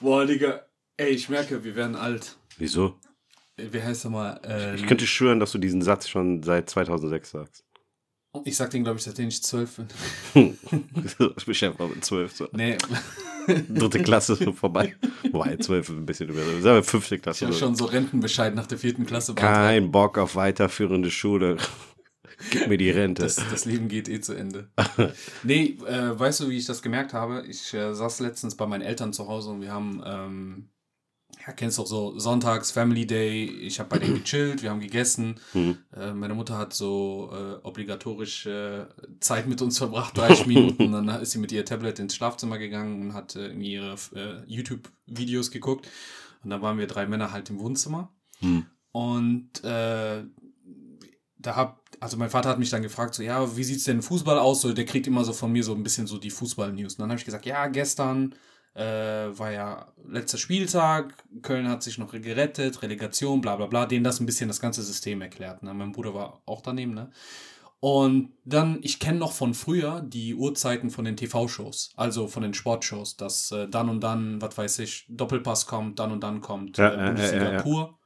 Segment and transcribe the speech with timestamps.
[0.00, 0.62] Boah, Digga.
[0.96, 2.36] Ey, ich merke, wir werden alt.
[2.58, 2.98] Wieso?
[3.56, 4.40] Wie heißt er mal?
[4.44, 7.64] Äh, Ich könnte schwören, dass du diesen Satz schon seit 2006 sagst.
[8.44, 9.88] ich sag den, glaube ich, seitdem ich zwölf bin.
[11.36, 12.32] ich bin einfach mit 12.
[12.36, 12.48] So.
[12.52, 12.76] Nee,
[13.68, 14.94] Dritte Klasse so vorbei.
[15.32, 16.42] Wobei, 12 ist ein bisschen über.
[16.60, 17.44] Sagen wir fünfte ich Klasse.
[17.44, 17.60] habe so.
[17.60, 19.34] schon so Rentenbescheid nach der vierten Klasse.
[19.34, 21.56] Kein Bock auf weiterführende Schule.
[22.50, 23.22] Gib mir die Rente.
[23.22, 24.70] Das, das Leben geht eh zu Ende.
[25.42, 27.44] nee, äh, weißt du, wie ich das gemerkt habe?
[27.46, 30.68] Ich äh, saß letztens bei meinen Eltern zu Hause und wir haben, ähm,
[31.46, 33.44] ja, kennst doch so Sonntags, Family Day.
[33.44, 35.40] Ich habe bei denen gechillt, wir haben gegessen.
[35.54, 35.78] Mhm.
[35.94, 38.48] Äh, meine Mutter hat so äh, obligatorisch
[39.20, 40.92] Zeit mit uns verbracht, 30 Minuten.
[40.92, 45.50] Dann ist sie mit ihr Tablet ins Schlafzimmer gegangen und hat äh, ihre äh, YouTube-Videos
[45.50, 45.88] geguckt.
[46.44, 48.12] Und dann waren wir drei Männer halt im Wohnzimmer.
[48.40, 48.66] Hm.
[48.90, 49.62] Und
[51.42, 54.36] da hab, also mein Vater hat mich dann gefragt, so, ja, wie sieht's denn Fußball
[54.36, 54.62] aus?
[54.62, 56.94] So, der kriegt immer so von mir so ein bisschen so die Fußball-News.
[56.94, 58.34] Und dann habe ich gesagt, ja, gestern
[58.74, 64.02] äh, war ja letzter Spieltag, Köln hat sich noch gerettet, Relegation, bla bla bla, denen
[64.02, 65.62] das ein bisschen das ganze System erklärt.
[65.62, 65.72] Ne?
[65.74, 67.12] Mein Bruder war auch daneben, ne?
[67.78, 72.54] Und dann, ich kenne noch von früher die Uhrzeiten von den TV-Shows, also von den
[72.54, 76.78] Sportshows, dass äh, dann und dann, was weiß ich, Doppelpass kommt, dann und dann kommt
[76.78, 77.62] Ja, äh, ja, Bundesliga ja, ja.
[77.62, 77.98] pur.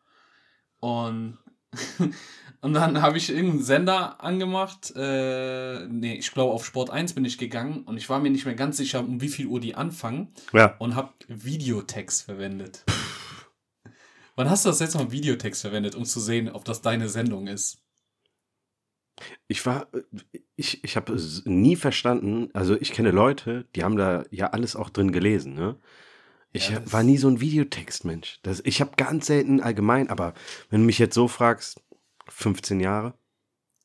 [0.80, 1.38] Und,
[2.60, 4.92] und dann habe ich irgendeinen Sender angemacht.
[4.96, 8.46] Äh, nee, ich glaube, auf Sport 1 bin ich gegangen und ich war mir nicht
[8.46, 10.74] mehr ganz sicher, um wie viel Uhr die anfangen Ja.
[10.78, 12.84] und habe Videotext verwendet.
[14.36, 17.46] Wann hast du das letzte Mal Videotext verwendet, um zu sehen, ob das deine Sendung
[17.46, 17.78] ist?
[19.48, 19.86] Ich war,
[20.56, 24.76] ich, ich habe es nie verstanden, also ich kenne Leute, die haben da ja alles
[24.76, 25.76] auch drin gelesen, ne?
[26.52, 28.40] Ich Ja, war nie so ein Videotextmensch.
[28.42, 30.34] Das, ich habe ganz selten allgemein, aber
[30.70, 31.82] wenn du mich jetzt so fragst,
[32.28, 33.14] 15 Jahre,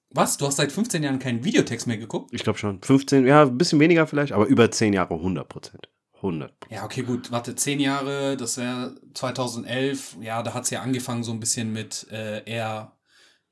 [0.10, 0.38] Was?
[0.38, 2.34] Du hast seit 15 Jahren keinen Videotext mehr geguckt?
[2.34, 5.88] ich glaube schon, 15, ja, ein bisschen weniger vielleicht, aber über 10 Jahre 100 Prozent.
[6.16, 7.32] 100 Ja, okay, gut.
[7.32, 10.18] Warte, 10 Jahre, das wäre 2011.
[10.22, 12.96] Ja, da hat es ja angefangen so ein bisschen mit äh, eher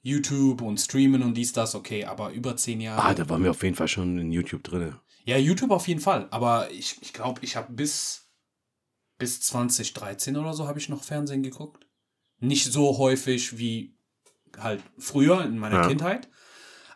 [0.02, 1.76] YouTube und Streamen und dies, das.
[1.76, 3.02] Okay, aber über 10 Jahre.
[3.04, 4.96] Ah, da waren wir auf jeden Fall schon in YouTube drin.
[5.26, 6.28] Ja, YouTube auf jeden Fall.
[6.32, 8.30] Aber ich glaube, ich, glaub, ich habe bis,
[9.18, 11.88] bis 2013 oder so habe ich noch Fernsehen geguckt.
[12.40, 13.98] Nicht so häufig wie
[14.60, 15.88] halt früher in meiner Ja.
[15.88, 16.28] Kindheit.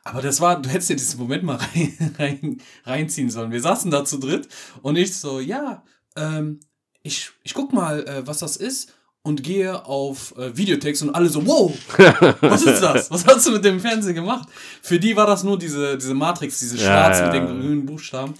[0.06, 3.52] Aber das war, du hättest dir diesen Moment mal rein, rein, reinziehen sollen.
[3.52, 4.48] Wir saßen da zu dritt
[4.82, 5.84] und ich so, ja,
[6.16, 6.60] ähm,
[7.04, 11.30] ich, ich guck mal, äh, was das ist und gehe auf äh, Videotext und alle
[11.30, 11.74] so, wow,
[12.42, 13.10] was ist das?
[13.12, 14.50] Was hast du mit dem Fernsehen gemacht?
[14.82, 17.52] Für die war das nur diese, diese Matrix, diese Ja, Schwarz ja, mit den ja.
[17.52, 18.34] grünen Buchstaben.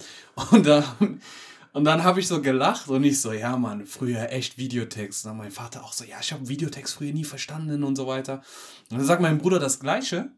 [0.50, 0.84] Und da,
[1.74, 5.24] und dann habe ich so gelacht und ich so, ja, Mann, früher echt Videotext.
[5.24, 8.06] Und dann mein Vater auch so, ja, ich habe Videotext früher nie verstanden und so
[8.06, 8.42] weiter.
[8.92, 10.30] Und dann sagt mein Bruder das Gleiche.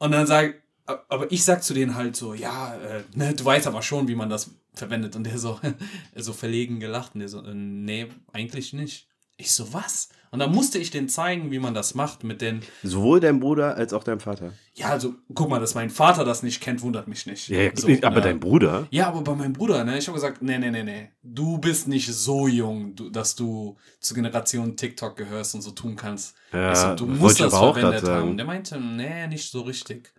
[0.00, 3.68] Und dann sag, aber ich sag zu denen halt so, ja, äh, ne, du weißt
[3.68, 5.14] aber schon, wie man das verwendet.
[5.14, 5.60] Und der so,
[6.16, 9.06] so verlegen gelacht und der so, äh, nee, eigentlich nicht.
[9.36, 10.08] Ich so, was?
[10.34, 13.76] Und dann musste ich denen zeigen, wie man das macht mit den, Sowohl dein Bruder
[13.76, 14.52] als auch dein Vater.
[14.74, 17.48] ja, also, guck mal, dass mein Vater das nicht kennt, wundert mich nicht.
[17.50, 18.20] Ja, so, aber ne?
[18.20, 18.88] dein Bruder?
[18.90, 21.86] Ja, aber bei meinem Bruder, ne, ich habe gesagt, nee, nee, nee, nee, du bist
[21.86, 26.34] nicht so jung, du, dass du zur Generation TikTok gehörst und so tun kannst.
[26.52, 28.36] Ja, ich so, du musst ich das verwendet haben.
[28.36, 30.12] Der meinte, nee, nicht so richtig.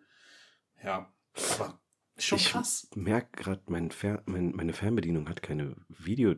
[0.82, 1.12] Ja,
[1.58, 1.78] aber
[2.18, 2.88] schon Ich krass.
[2.96, 6.36] merke gerade, mein Fer mein, meine Fernbedienung hat keine Video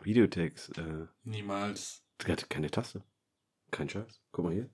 [0.00, 0.78] Videotext.
[0.78, 2.02] Äh, Niemals.
[2.26, 3.02] die hat keine Taste.
[3.70, 4.20] Kein Scheiß.
[4.32, 4.68] Guck mal hier.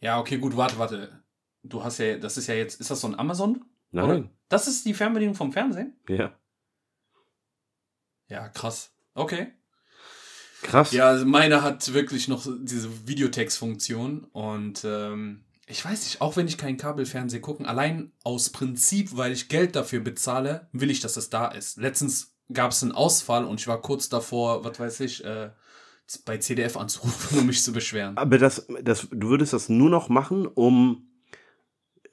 [0.00, 1.22] Ja, okay, gut, warte, warte.
[1.62, 3.64] Du hast ja, das ist ja jetzt, ist das so ein Amazon?
[3.90, 4.04] Nein.
[4.04, 4.30] Oder?
[4.48, 5.98] Das ist die Fernbedienung vom Fernsehen?
[6.08, 6.38] Ja.
[8.28, 8.92] Ja, krass.
[9.14, 9.52] Okay.
[10.62, 10.92] Krass.
[10.92, 16.48] Ja, also meine hat wirklich noch diese Videotext-Funktion und ähm, ich weiß nicht, auch wenn
[16.48, 21.16] ich kein Kabelfernsehen gucken, allein aus Prinzip, weil ich Geld dafür bezahle, will ich, dass
[21.16, 21.76] es da ist.
[21.76, 25.50] Letztens gab es einen Ausfall und ich war kurz davor, was weiß ich, äh,
[26.24, 28.16] bei CDF anzurufen, um mich zu beschweren.
[28.16, 31.08] Aber das, das, du würdest das nur noch machen, um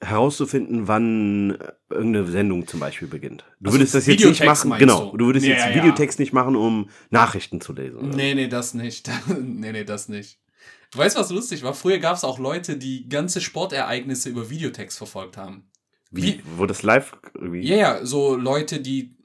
[0.00, 3.44] herauszufinden, wann äh, irgendeine Sendung zum Beispiel beginnt.
[3.60, 5.10] Du Also würdest das jetzt nicht Videotext machen, meinst genau.
[5.12, 5.16] du?
[5.16, 5.76] Du würdest Ja, jetzt ja, ja.
[5.76, 7.98] Videotext nicht machen, um Nachrichten zu lesen.
[7.98, 8.08] oder?
[8.16, 9.08] Nee, nee, das nicht.
[9.40, 10.38] nee, nee, das nicht.
[10.90, 11.74] Du weißt, was lustig war?
[11.74, 15.64] Früher gab es auch Leute, die ganze Sportereignisse über Videotext verfolgt haben.
[16.10, 16.40] Wie?
[16.56, 17.62] Wo das live irgendwie.
[17.66, 19.16] Ja, ja, so Leute, die.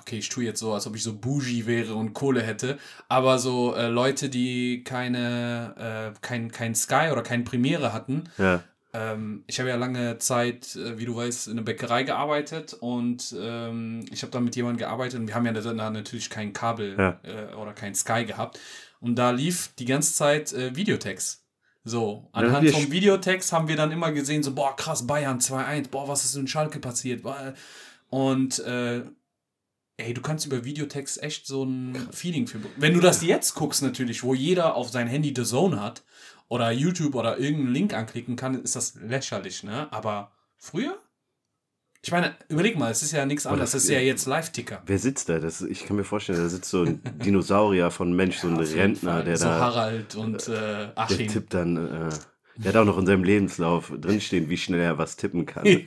[0.00, 2.78] Okay, ich tue jetzt so, als ob ich so bougie wäre und Kohle hätte,
[3.08, 8.24] aber so äh, Leute, die keine, äh, kein, kein Sky oder kein Premiere hatten.
[8.38, 8.62] Ja.
[8.94, 13.34] Ähm, ich habe ja lange Zeit, äh, wie du weißt, in der Bäckerei gearbeitet und
[13.38, 16.96] ähm, ich habe da mit jemandem gearbeitet und wir haben ja da natürlich kein Kabel
[16.98, 17.20] Ja.
[17.22, 18.58] äh, oder kein Sky gehabt.
[19.00, 21.42] Und da lief die ganze Zeit äh, Videotext.
[21.84, 25.88] So, anhand wir vom Videotext haben wir dann immer gesehen, so, boah, krass, Bayern 2-1,
[25.90, 27.22] boah, was ist in Schalke passiert?
[28.08, 29.02] Und, äh,
[29.96, 32.58] ey, du kannst über Videotext echt so ein Feeling für.
[32.76, 36.02] Wenn du das jetzt guckst, natürlich, wo jeder auf sein Handy The Zone hat
[36.48, 39.88] oder YouTube oder irgendeinen Link anklicken kann, ist das lächerlich, ne?
[39.92, 40.98] Aber früher?
[42.04, 44.82] Ich meine, überleg mal, es ist ja nichts anderes, das- es ist ja jetzt Live-Ticker.
[44.86, 45.38] Wer sitzt da?
[45.38, 49.12] Das, ich kann mir vorstellen, da sitzt so ein Dinosaurier von Mensch, so ein Rentner,
[49.12, 49.24] Fall.
[49.24, 51.28] der so da, Harald und äh, der Achim.
[51.28, 52.08] tippt dann, äh,
[52.56, 55.64] der hat auch noch in seinem Lebenslauf drinstehen, wie schnell er was tippen kann.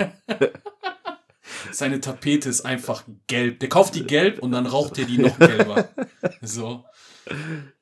[1.72, 3.60] Seine Tapete ist einfach gelb.
[3.60, 5.90] Der kauft die gelb und dann raucht er die noch gelber.
[6.42, 6.86] So.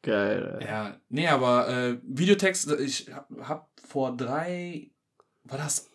[0.01, 0.57] Geil.
[0.59, 0.67] ey.
[0.67, 3.09] Ja, nee, aber äh, Videotext, ich
[3.41, 4.91] hab, vor drei,
[5.43, 5.89] war das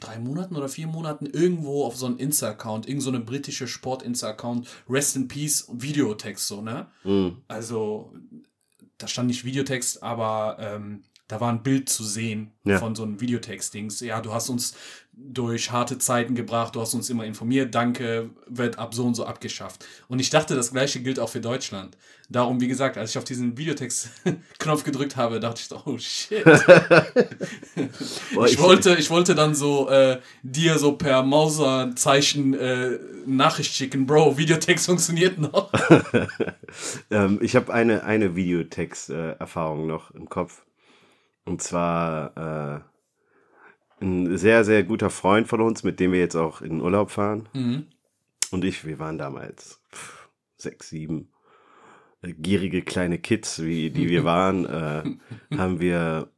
[0.00, 4.68] drei Monaten oder vier Monaten irgendwo auf so einem Insta-Account, irgend so eine britische Sport-Insta-Account,
[4.88, 6.88] Rest in Peace, Videotext, so, ne?
[7.04, 7.42] Mhm.
[7.48, 8.12] Also,
[8.98, 12.78] da stand nicht Videotext, aber ähm, da war ein Bild zu sehen Ja.
[12.78, 14.00] von so einem Videotext-Dings.
[14.00, 14.74] Ja, du hast uns
[15.16, 19.24] durch harte Zeiten gebracht, du hast uns immer informiert, danke, wird ab so und so
[19.24, 19.86] abgeschafft.
[20.08, 21.96] Und ich dachte, das gleiche gilt auch für Deutschland.
[22.28, 26.44] Darum, wie gesagt, als ich auf diesen Videotext-Knopf gedrückt habe, dachte ich, so, oh shit.
[28.46, 34.36] Ich, wollte, ich wollte dann so äh, dir so per Mauserzeichen äh, Nachricht schicken, Bro,
[34.36, 35.70] Videotext funktioniert noch.
[37.10, 40.62] ähm, ich habe eine, eine Videotext-Erfahrung noch im Kopf.
[41.44, 42.84] Und zwar
[44.00, 46.80] äh, ein sehr, sehr guter Freund von uns, mit dem wir jetzt auch in den
[46.80, 47.48] Urlaub fahren.
[47.52, 47.86] Mhm.
[48.50, 51.32] Und ich, wir waren damals pff, sechs, sieben
[52.22, 56.30] äh, gierige kleine Kids, wie die wir waren, äh, haben wir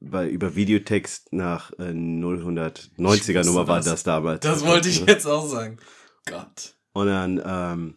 [0.00, 3.86] bei, über Videotext nach äh, 090er Nummer war das.
[3.86, 4.40] das damals.
[4.40, 5.78] Das wollte ich jetzt auch sagen.
[6.26, 6.76] Gott.
[6.92, 7.96] Und dann ähm,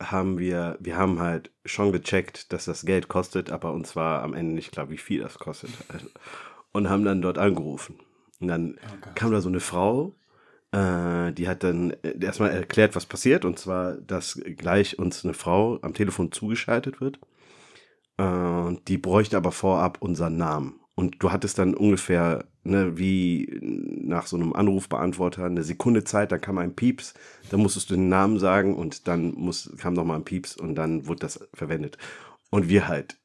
[0.00, 4.34] haben wir, wir haben halt schon gecheckt, dass das Geld kostet, aber uns war am
[4.34, 5.70] Ende nicht klar, wie viel das kostet.
[6.72, 7.98] Und haben dann dort angerufen.
[8.40, 10.14] Und dann Oh kam da so eine Frau,
[10.72, 15.34] äh, die hat dann äh, erstmal erklärt, was passiert, und zwar, dass gleich uns eine
[15.34, 17.18] Frau am Telefon zugeschaltet wird.
[18.18, 20.80] Äh, und die bräuchte aber vorab unseren Namen.
[20.94, 26.40] Und du hattest dann ungefähr, ne, wie nach so einem Anrufbeantworter, eine Sekunde Zeit, dann
[26.40, 27.14] kam ein Pieps,
[27.50, 31.06] dann musstest du den Namen sagen und dann muss, kam nochmal ein Pieps und dann
[31.06, 31.98] wurde das verwendet.
[32.50, 33.16] Und wir halt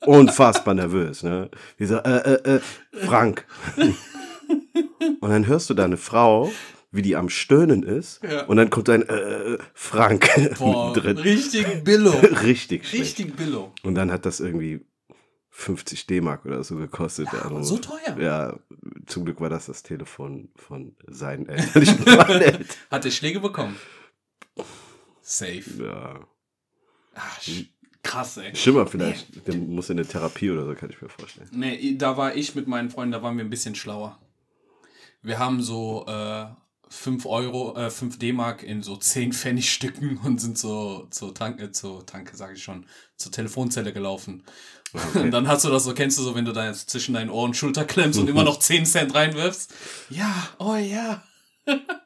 [0.00, 1.50] unfassbar nervös, ne?
[1.76, 2.60] Wir so, äh, äh, äh,
[3.06, 3.46] Frank.
[5.20, 6.50] und dann hörst du da eine Frau,
[6.90, 8.44] wie die am Stöhnen ist Ja.
[8.46, 10.28] und dann kommt ein äh, Frank
[10.58, 11.16] Boah, drin.
[11.18, 12.10] richtig Billo.
[12.42, 13.02] Richtig schlecht.
[13.02, 13.72] Richtig Billo.
[13.82, 14.84] Und dann hat das irgendwie
[15.54, 17.28] 50 D-Mark oder so gekostet.
[17.28, 17.66] aber Anruf.
[17.66, 18.18] so teuer?
[18.18, 18.58] Ja,
[19.06, 22.78] zum Glück war das das Telefon von seinen Eltern, nicht.
[22.90, 23.76] Hat er Schläge bekommen?
[25.20, 25.62] Safe.
[25.78, 26.20] Ja.
[27.40, 27.66] Sch-
[28.02, 28.54] krass, ey.
[28.56, 29.46] Schimmer vielleicht.
[29.46, 31.48] Der muss in eine Therapie oder so, kann ich mir vorstellen.
[31.52, 34.18] Nee, da war ich mit meinen Freunden, da waren wir ein bisschen schlauer.
[35.20, 36.46] Wir haben so äh,
[36.92, 42.04] 5 Euro, äh, 5 D-Mark in so 10 Pfennigstücken und sind so zur Tanke, zur
[42.04, 42.86] Tanke, sage ich schon,
[43.16, 44.44] zur Telefonzelle gelaufen.
[45.14, 47.30] Und dann hast du das so, kennst du so, wenn du da jetzt zwischen deinen
[47.30, 49.72] Ohren und Schulter klemmst und immer noch 10 Cent reinwirfst?
[50.10, 51.22] Ja, oh ja.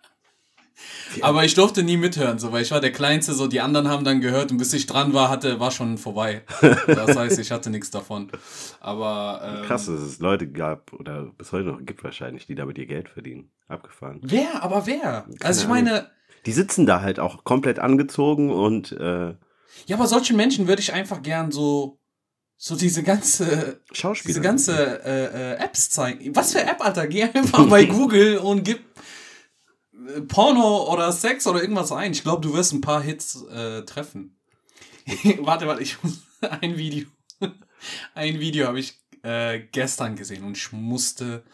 [1.23, 4.05] Aber ich durfte nie mithören, so, weil ich war der Kleinste, so, die anderen haben
[4.05, 6.43] dann gehört und bis ich dran war, hatte, war schon vorbei.
[6.87, 8.31] Das heißt, ich hatte nichts davon.
[8.81, 12.79] Aber, ähm, Krass, dass es Leute gab oder bis heute noch gibt wahrscheinlich, die damit
[12.79, 13.51] ihr Geld verdienen.
[13.69, 14.21] Abgefahren.
[14.23, 14.63] Wer?
[14.63, 15.27] Aber wer?
[15.41, 15.85] Also ich Ahnung.
[15.85, 16.11] meine,
[16.45, 19.35] Die sitzen da halt auch komplett angezogen und äh,
[19.87, 21.99] ja, aber solchen Menschen würde ich einfach gern so,
[22.57, 24.29] so diese ganze, Schauspieler.
[24.29, 26.35] diese ganze äh, äh, Apps zeigen.
[26.35, 27.07] Was für App, Alter?
[27.09, 28.81] Geh einfach bei Google und gib
[30.29, 32.13] Porno oder Sex oder irgendwas ein.
[32.13, 34.37] Ich glaube, du wirst ein paar Hits äh, treffen.
[35.41, 36.23] warte, warte, ich muss
[36.61, 37.07] ein Video.
[38.15, 41.45] ein Video habe ich äh, gestern gesehen und ich musste.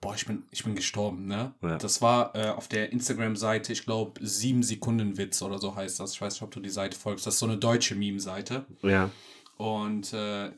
[0.00, 1.54] Boah, ich bin, ich bin gestorben, ne?
[1.62, 1.78] Ja.
[1.78, 6.12] Das war äh, auf der Instagram-Seite, ich glaube, 7 Sekunden Witz oder so heißt das.
[6.12, 7.26] Ich weiß nicht, ob du die Seite folgst.
[7.26, 8.66] Das ist so eine deutsche Meme-Seite.
[8.82, 9.10] Ja.
[9.56, 10.50] Und äh,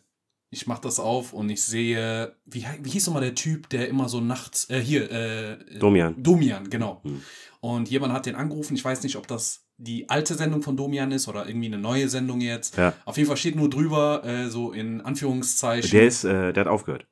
[0.51, 4.09] ich mach das auf und ich sehe, wie, wie hieß nochmal der Typ, der immer
[4.09, 6.23] so nachts, äh, hier, äh, Domian.
[6.23, 7.01] Domian, genau.
[7.05, 7.23] Mhm.
[7.61, 11.13] Und jemand hat den angerufen, ich weiß nicht, ob das die alte Sendung von Domian
[11.13, 12.77] ist oder irgendwie eine neue Sendung jetzt.
[12.77, 12.95] Ja.
[13.05, 15.91] Auf jeden Fall steht nur drüber, äh, so in Anführungszeichen.
[15.91, 17.07] Der ist, äh, der hat aufgehört.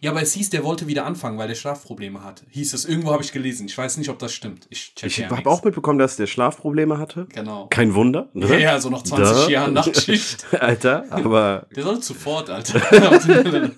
[0.00, 2.42] Ja, aber es hieß, der wollte wieder anfangen, weil der Schlafprobleme hat.
[2.50, 3.66] Hieß es, irgendwo habe ich gelesen.
[3.66, 4.66] Ich weiß nicht, ob das stimmt.
[4.70, 7.26] Ich Ich ja habe auch mitbekommen, dass der Schlafprobleme hatte.
[7.34, 7.66] Genau.
[7.68, 8.28] Kein Wunder.
[8.34, 8.60] Ja, Ne?
[8.62, 9.48] ja, so nach 20 Da.
[9.50, 10.46] Jahren Nachtschicht.
[10.60, 12.80] Alter, aber Der soll sofort, Alter.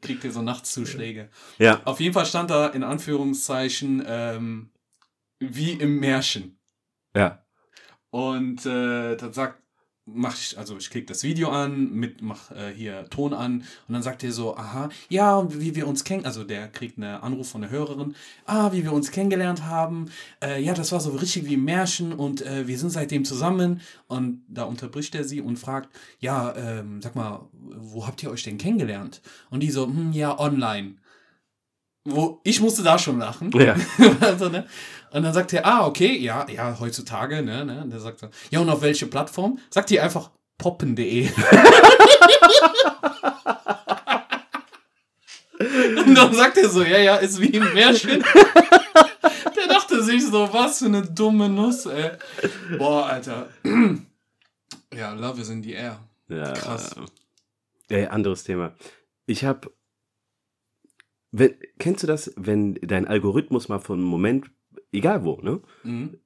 [0.00, 1.28] Kriegt er so Nachtszuschläge.
[1.58, 1.80] ja.
[1.84, 4.70] Auf jeden Fall stand da in Anführungszeichen ähm,
[5.40, 6.58] wie im Märchen.
[7.16, 7.44] Ja.
[8.10, 9.62] Und äh, dann sagt
[10.14, 13.94] mach ich, also ich klicke das Video an, mit, mach äh, hier Ton an und
[13.94, 17.48] dann sagt er so, aha, ja, wie wir uns kennen, also der kriegt einen Anruf
[17.48, 18.14] von der Hörerin,
[18.46, 20.10] ah, wie wir uns kennengelernt haben,
[20.42, 23.80] äh, ja, das war so richtig wie ein Märchen und äh, wir sind seitdem zusammen
[24.06, 28.42] und da unterbricht er sie und fragt, ja, ähm, sag mal, wo habt ihr euch
[28.42, 29.20] denn kennengelernt?
[29.50, 30.94] Und die so, hm, ja, online.
[32.10, 33.50] Wo, ich musste da schon lachen.
[33.52, 33.76] Ja.
[34.20, 34.66] also, ne?
[35.10, 37.82] Und dann sagt er, ah, okay, ja, ja, heutzutage, ne, ne?
[37.82, 39.58] Und der sagt so, ja, und auf welche Plattform?
[39.70, 41.28] Sagt die einfach poppen.de.
[46.06, 48.22] und dann sagt er so, ja, ja, ist wie ein Märchen.
[49.56, 52.10] der dachte sich so, was für eine dumme Nuss, ey.
[52.76, 53.48] Boah, Alter.
[54.94, 56.00] ja, Love is in the air.
[56.28, 56.94] Ja, Krass.
[57.88, 58.74] Ey, anderes Thema.
[59.26, 59.70] Ich habe.
[61.30, 64.50] Wenn, kennst du das, wenn dein Algorithmus mal für einen Moment,
[64.92, 66.18] egal wo, ne, Mhm.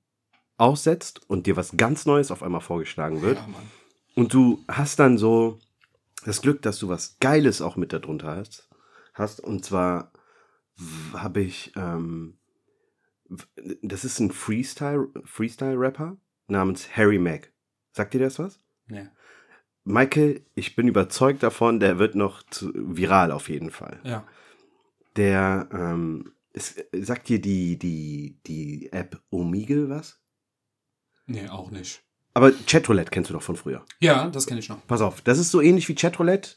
[0.56, 3.46] aussetzt und dir was ganz Neues auf einmal vorgeschlagen wird Ja,
[4.14, 5.58] und du hast dann so
[6.24, 8.68] das Glück, dass du was Geiles auch mit darunter hast.
[9.14, 10.12] hast und zwar
[11.12, 12.38] habe ich, ähm,
[13.82, 16.16] das ist ein Freestyle, Freestyle-Rapper
[16.46, 17.52] namens Harry Mack.
[17.92, 18.60] Sagt dir das was?
[18.86, 19.08] Nee.
[19.84, 24.00] Michael, ich bin überzeugt davon, der wird noch zu, viral auf jeden Fall.
[24.04, 24.24] Ja.
[25.16, 30.20] Der, ähm, es, sagt dir die, die, die App Omegle was?
[31.26, 32.02] Nee, auch nicht.
[32.34, 33.84] Aber Chatroulette kennst du doch von früher.
[34.00, 34.86] Ja, das kenne ich noch.
[34.86, 36.52] Pass auf, das ist so ähnlich wie Chatroulette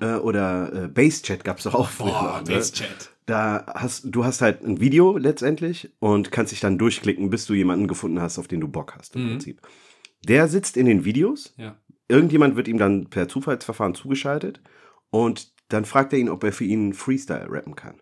[0.00, 2.10] äh, oder äh, Basechat gab es doch auch früher.
[2.10, 2.54] Boah, ne?
[2.54, 3.10] Basechat.
[3.26, 7.54] Da hast du hast halt ein Video letztendlich und kannst dich dann durchklicken, bis du
[7.54, 9.28] jemanden gefunden hast, auf den du Bock hast im Mhm.
[9.30, 9.62] Prinzip.
[10.26, 11.76] Der sitzt in den Videos Ja.
[12.08, 14.60] irgendjemand wird ihm dann per Zufallsverfahren zugeschaltet
[15.10, 18.00] und dann fragt er ihn, ob er für ihn Freestyle rappen kann.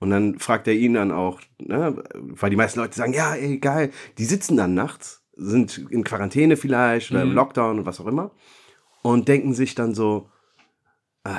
[0.00, 3.58] Und dann fragt er ihn dann auch, ne, weil die meisten Leute sagen, ja, ey,
[3.58, 7.34] geil, die sitzen dann nachts, sind in Quarantäne vielleicht oder im Mhm.
[7.34, 8.30] Lockdown und was auch immer
[9.02, 10.30] und denken sich dann so,
[11.24, 11.30] äh,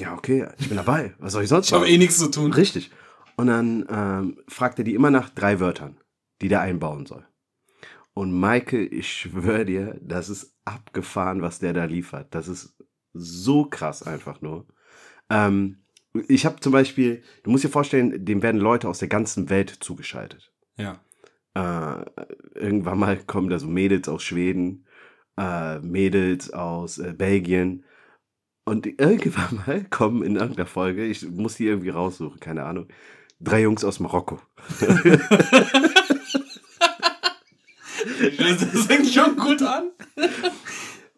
[0.00, 1.94] ja, okay, ich bin dabei, was soll ich sonst Ich habe machen?
[1.94, 2.52] eh nichts zu tun.
[2.52, 2.90] Richtig.
[3.36, 5.98] Und dann ähm, fragt er die immer nach drei Wörtern,
[6.42, 7.24] die der einbauen soll.
[8.14, 12.34] Und Michael, ich schwöre dir, das ist abgefahren, was der da liefert.
[12.34, 12.76] Das ist
[13.12, 14.66] so krass einfach nur.
[15.30, 15.78] Ähm,
[16.28, 19.70] ich habe zum Beispiel, du musst dir vorstellen, dem werden Leute aus der ganzen Welt
[19.80, 20.52] zugeschaltet.
[20.76, 21.00] Ja.
[21.54, 22.04] Äh,
[22.54, 24.86] irgendwann mal kommen da so Mädels aus Schweden,
[25.36, 27.84] äh, Mädels aus äh, Belgien.
[28.64, 32.88] Und irgendwann mal kommen in irgendeiner Folge, ich muss die irgendwie raussuchen, keine Ahnung,
[33.40, 34.40] drei Jungs aus Marokko.
[38.38, 39.90] Das fängt schon gut an.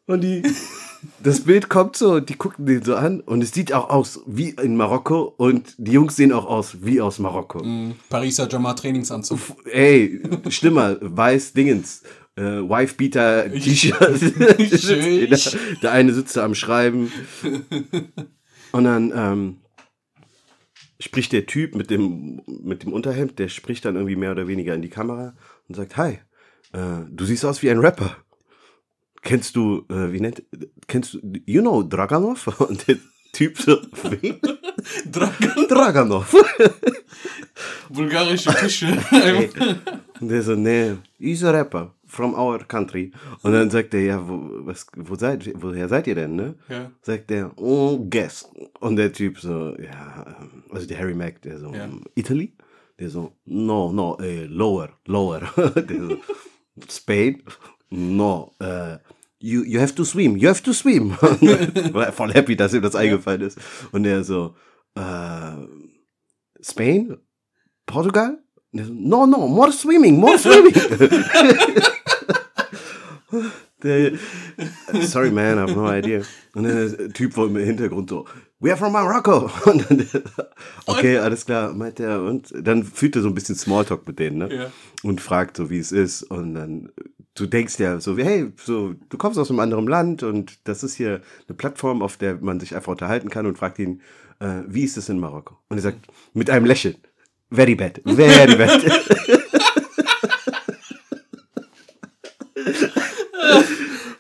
[0.07, 0.43] Und die,
[1.23, 4.51] das Bild kommt so die gucken den so an und es sieht auch aus wie
[4.51, 7.63] in Marokko und die Jungs sehen auch aus wie aus Marokko.
[7.65, 7.95] Mhm.
[8.09, 9.39] Pariser Jammer Trainingsanzug.
[9.39, 12.03] F- Ey, schlimmer, weiß Dingens.
[12.37, 14.19] Äh, Wifebeater T-Shirt.
[14.81, 15.31] Schön.
[15.31, 15.39] der,
[15.83, 17.11] der eine sitzt da am Schreiben.
[18.73, 19.57] Und dann ähm,
[21.01, 24.75] spricht der Typ mit dem, mit dem Unterhemd, der spricht dann irgendwie mehr oder weniger
[24.75, 25.35] in die Kamera
[25.69, 26.19] und sagt, hi,
[26.73, 28.17] äh, du siehst aus wie ein Rapper.
[29.23, 30.43] Kennst du, äh, wie nennt,
[30.87, 32.47] kennst du, you know Draganov?
[32.69, 32.97] Und der
[33.33, 33.79] Typ so,
[34.11, 34.41] wen?
[35.13, 35.69] Dragan.
[35.69, 36.35] Draganov.
[37.91, 38.99] Bulgarische Küche.
[39.13, 39.51] Ey.
[40.21, 43.13] Und der so, nee, he's a rapper from our country.
[43.43, 46.55] Und dann sagt er, ja, wo, was, wo seid, woher seid ihr denn, ne?
[46.69, 46.91] Ja.
[47.03, 48.51] Sagt er, oh, guess.
[48.81, 50.37] Und der Typ so, ja,
[50.71, 51.89] also der Harry Mack, der so, Ja.
[52.17, 52.57] Italy?
[52.99, 55.41] Der so, no, no, äh, lower, lower.
[55.57, 56.17] der so,
[56.91, 57.43] Spain?
[57.91, 58.99] No, äh,
[59.41, 61.11] you, you have to swim, you have to swim.
[61.93, 63.59] War er voll happy, dass ihm das eingefallen ist.
[63.93, 64.55] Und der so,
[64.95, 65.53] äh,
[66.63, 67.17] Spain?
[67.87, 68.39] Portugal?
[68.73, 70.73] So, no, no, more swimming, more swimming.
[73.83, 74.13] der,
[75.03, 76.23] sorry man, I have no idea.
[76.55, 78.27] Und dann der Typ im Hintergrund so,
[78.61, 79.51] we are from Morocco.
[79.71, 80.23] Und dann der,
[80.87, 82.23] okay, alles klar, meint er.
[82.23, 84.55] Und dann führt er so ein bisschen Smalltalk mit denen, ne?
[84.55, 84.73] Ja.
[85.03, 86.23] Und fragt so, wie es ist.
[86.25, 86.93] Und dann,
[87.35, 90.83] du denkst ja so, wie, hey, so, du kommst aus einem anderen Land und das
[90.83, 94.01] ist hier eine Plattform, auf der man sich einfach unterhalten kann und fragt ihn,
[94.41, 95.57] äh, wie ist es in Marokko?
[95.69, 96.97] Und er sagt, mit einem Lächeln,
[97.51, 98.83] very bad, very bad.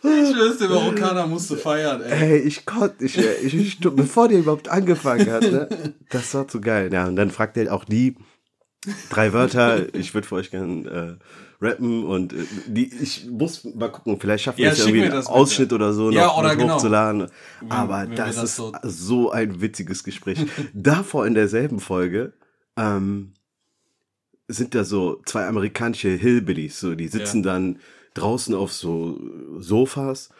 [0.02, 2.32] Ich der Marokkaner musste feiern, ey.
[2.32, 5.68] Ey, ich konnte, ich, ich, ich, bevor der überhaupt angefangen hat, ne?
[6.10, 6.90] Das war zu geil.
[6.92, 8.16] Ja, und dann fragt er auch die
[9.10, 11.14] drei Wörter, ich würde für euch gern äh,
[11.60, 12.36] rappen und äh,
[12.66, 15.28] die, ich muss mal gucken, vielleicht schaffen wir Ja, es schick irgendwie einen bitte.
[15.30, 16.74] Ausschnitt oder so Ja, noch oder genau.
[16.74, 17.26] hochzuladen.
[17.68, 20.38] Aber wenn wir das, das ist so- so, ein witziges Gespräch.
[20.74, 22.32] Davor in derselben Folge
[22.76, 23.32] ähm,
[24.48, 27.78] sind da so zwei amerikanische Hillbillies, so die sitzen dann
[28.14, 29.20] draußen auf so
[29.60, 30.30] Sofas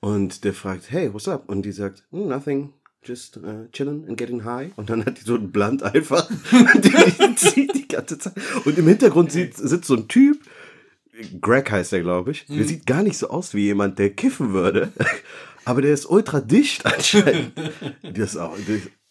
[0.00, 1.48] und der fragt, hey, what's up?
[1.48, 4.70] Und die sagt, "Hmm, nothing, just uh, chilling and getting high.
[4.76, 6.28] Und dann hat die so ein Blunt einfach,
[6.76, 8.34] die, die zieht die ganze Zeit.
[8.64, 10.38] Und im Hintergrund sieht, sitzt so ein Typ,
[11.40, 12.46] Greg heißt er, glaube ich.
[12.46, 14.92] Der sieht gar nicht so aus wie jemand, der kiffen würde.
[15.64, 17.52] Aber der ist ultra dicht anscheinend.
[18.02, 18.56] das auch,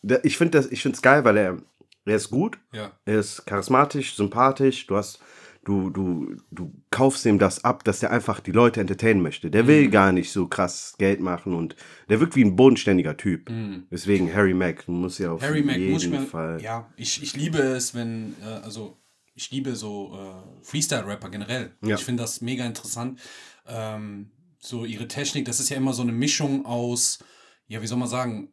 [0.02, 1.58] das, ich finde es geil, weil er,
[2.06, 2.92] er ist gut, Ja.
[3.06, 4.88] er ist charismatisch, sympathisch.
[4.88, 5.20] Du hast,
[5.66, 9.52] du, du, du kaufst ihm das ab, dass der einfach die Leute entertainen möchte.
[9.52, 11.76] Der will gar nicht so krass Geld machen und
[12.10, 13.50] der wirkt wie ein bodenständiger Typ.
[13.50, 13.84] Mhm.
[13.92, 16.62] Deswegen Harry Mack muss ja auf Harry Mack jeden muss Fall.
[16.62, 18.98] ja, ich, ich liebe es, wenn, äh, also
[19.38, 21.76] ich liebe so äh, Freestyle-Rapper generell.
[21.86, 21.96] Ja.
[21.96, 23.20] Ich finde das mega interessant.
[23.68, 27.20] Ähm, so ihre Technik, das ist ja immer so eine Mischung aus,
[27.68, 28.50] ja, wie soll man sagen,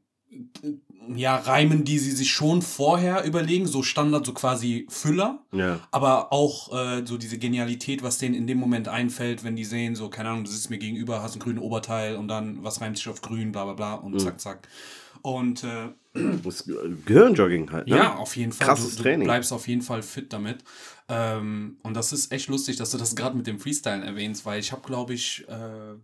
[1.14, 5.44] ja, Reimen, die sie sich schon vorher überlegen, so Standard, so quasi Füller.
[5.52, 5.80] Ja.
[5.90, 9.94] Aber auch äh, so diese Genialität, was denen in dem Moment einfällt, wenn die sehen,
[9.94, 12.96] so, keine Ahnung, du sitzt mir gegenüber, hast ein grünes Oberteil und dann, was reimt
[12.96, 14.04] sich auf grün, bla bla bla Mhm.
[14.04, 14.68] und zack, zack.
[15.22, 15.88] Und äh,
[16.44, 16.64] Das
[17.06, 17.88] Gehirnjogging halt.
[17.88, 17.96] Ne?
[17.96, 18.68] ja, auf jeden Fall.
[18.68, 19.24] Krasses du, du Training.
[19.26, 20.62] bleibst auf jeden Fall fit damit.
[21.08, 24.60] Ähm, und das ist echt lustig, dass du das gerade mit dem Freestyle erwähnst, weil
[24.60, 25.94] ich habe, glaube ich, äh,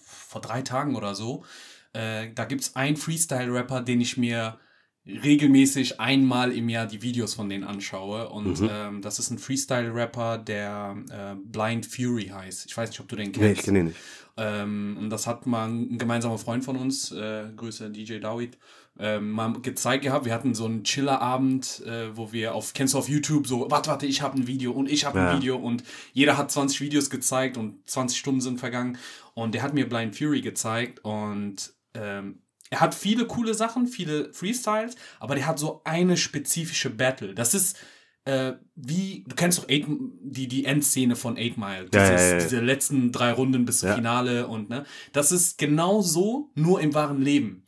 [0.00, 1.44] vor drei Tagen oder so,
[1.92, 4.58] äh, da gibt es einen Freestyle-Rapper, den ich mir
[5.06, 8.28] regelmäßig einmal im Jahr die Videos von denen anschaue.
[8.28, 8.68] Und Mhm.
[8.70, 12.66] ähm, das ist ein Freestyle-Rapper, der äh, Blind Fury heißt.
[12.66, 13.40] Ich weiß nicht, ob du den kennst.
[13.40, 13.96] Nee, ich kenne ihn nicht.
[14.36, 18.58] Ähm, und das hat mal ein gemeinsamer Freund von uns, äh, Grüße DJ Dawid,
[18.98, 20.24] ähm, mal gezeigt gehabt.
[20.24, 23.90] Wir hatten so einen Chillerabend, äh, wo wir auf, kennst du auf YouTube so, warte,
[23.90, 25.36] warte, ich habe ein Video und ich habe ein Ja.
[25.36, 28.98] Video und jeder hat 20 Videos gezeigt und 20 Stunden sind vergangen.
[29.34, 34.32] Und der hat mir Blind Fury gezeigt und ähm, er hat viele coole Sachen, viele
[34.32, 37.34] Freestyles, aber der hat so eine spezifische Battle.
[37.34, 37.76] Das ist
[38.24, 41.86] äh, wie, du kennst doch Eight, die, die Endszene von Eight Mile.
[41.94, 42.38] Ja, Dieses, ja.
[42.38, 43.94] Diese letzten drei Runden bis zum.
[43.94, 44.84] Finale und ne.
[45.12, 47.64] Das ist genau so, nur im wahren Leben.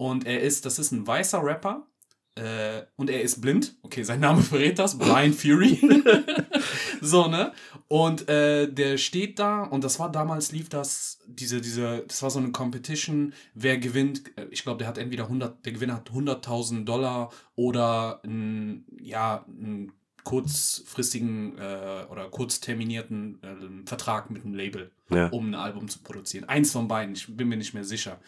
[0.00, 1.86] Und er ist, das ist ein weißer Rapper.
[2.34, 3.74] Äh, und er ist blind.
[3.82, 4.96] Okay, sein Name verrät das.
[4.96, 5.78] Blind Fury.
[7.02, 7.52] so, ne?
[7.86, 12.30] Und äh, der steht da und das war damals, lief das, diese, diese, das war
[12.30, 16.10] so eine Competition, wer gewinnt, äh, ich glaube, der hat entweder 100, der Gewinner hat
[16.10, 19.92] 100.000 Dollar oder ein, ja, einen
[20.24, 25.28] kurzfristigen äh, oder kurz terminierten äh, Vertrag mit einem Label, Ja.
[25.28, 26.48] um ein Album zu produzieren.
[26.48, 28.18] Eins von beiden, ich bin mir nicht mehr sicher.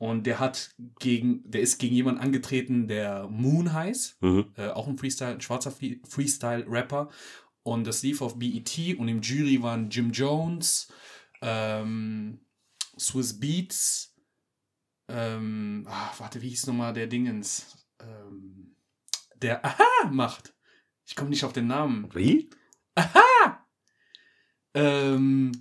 [0.00, 4.46] Und der hat gegen, der ist gegen jemanden angetreten, der Moon heißt Mhm.
[4.56, 7.10] äh, auch ein Freestyle, ein schwarzer Free- Freestyle-Rapper.
[7.62, 10.88] Und das lief auf BET und im Jury waren Jim Jones,
[11.42, 12.40] ähm,
[12.98, 14.16] Swiss Beats,
[15.08, 17.86] ähm, ah, warte, wie hieß nochmal der Dingens?
[18.00, 18.74] Ähm,
[19.36, 20.54] der Aha macht.
[21.06, 22.08] Ich komme nicht auf den Namen.
[22.14, 22.48] Wie?
[24.72, 25.52] Ähm,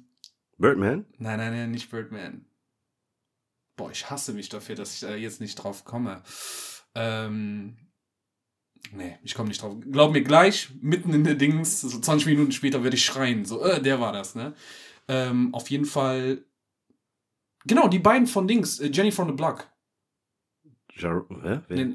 [0.57, 1.05] Birdman?
[1.17, 2.45] nein, nein, nein, nicht Birdman.
[3.79, 6.21] Boah, ich hasse mich dafür, dass ich da jetzt nicht drauf komme.
[6.95, 7.77] Ähm,
[8.91, 9.73] nee, ich komme nicht drauf.
[9.89, 13.45] Glaub mir gleich, mitten in der Dings, so 20 Minuten später werde ich schreien.
[13.45, 14.53] So, äh, der war das, ne?
[15.07, 16.43] Ähm, auf jeden Fall.
[17.65, 19.69] Genau, die beiden von Dings, äh, Jenny from the Block.
[20.95, 21.61] Jar hä?
[21.69, 21.87] Wer?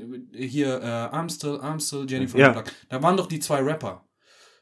[0.49, 2.47] Hier, äh, I'm still, I'm still Jenny from Ja.
[2.49, 2.73] the Block.
[2.89, 4.09] Da waren doch die zwei Rapper.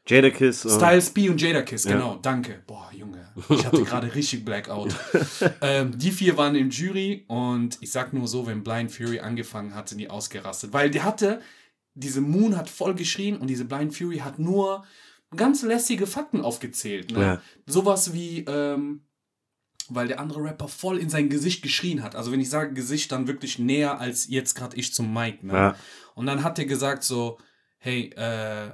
[0.07, 0.65] Jadakiss.
[0.65, 1.93] und- Styles P und Jadakiss, Ja.
[1.93, 2.61] genau, danke.
[2.67, 4.93] Boah, Junge, ich hatte gerade richtig Blackout.
[5.61, 9.73] ähm, die vier waren im Jury und ich sag nur so, wenn Blind Fury angefangen
[9.75, 10.73] hat, sind die ausgerastet.
[10.73, 11.41] Weil der hatte,
[11.93, 14.83] diese Moon hat voll geschrien und diese Blind Fury hat nur
[15.35, 17.11] ganz lässige Fakten aufgezählt.
[17.11, 17.21] Ne?
[17.21, 17.41] Ja.
[17.65, 19.05] Sowas wie, ähm,
[19.89, 22.15] weil der andere Rapper voll in sein Gesicht geschrien hat.
[22.15, 25.45] Also wenn ich sage Gesicht, dann wirklich näher als jetzt gerade ich zum Mike.
[25.45, 25.53] Ne?
[25.53, 25.75] Ja.
[26.15, 27.37] Und dann hat er gesagt so,
[27.79, 28.71] hey, äh,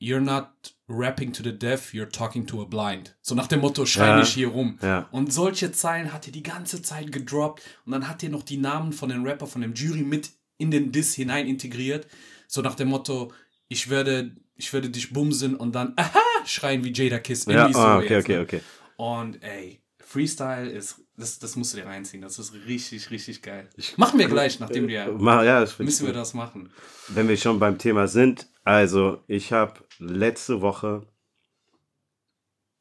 [0.00, 0.48] you're not
[0.88, 3.14] rapping to the deaf, you're talking to a blind.
[3.22, 4.18] So nach dem Motto, schrei Ja.
[4.18, 4.78] nicht hier rum.
[4.82, 5.08] Ja.
[5.12, 8.56] Und solche Zeilen hat er die ganze Zeit gedroppt und dann hat er noch die
[8.56, 12.06] Namen von den Rapper, von dem Jury mit in den Diss hinein integriert.
[12.48, 13.32] So nach dem Motto,
[13.68, 17.44] ich werde, ich werde dich bumsen und dann aha schreien wie Jada Kiss.
[17.44, 18.40] Ja, so ah, okay, jetzt, okay, ne?
[18.42, 18.60] okay.
[18.96, 22.22] Und ey, Freestyle ist, das, das musst du dir reinziehen.
[22.22, 23.68] Das ist richtig, richtig geil.
[23.96, 26.72] Machen wir gleich, nachdem wir, Ma- Ja, das find ich müssen wir das machen.
[27.08, 31.06] Wenn wir schon beim Thema sind, also ich habe letzte Woche,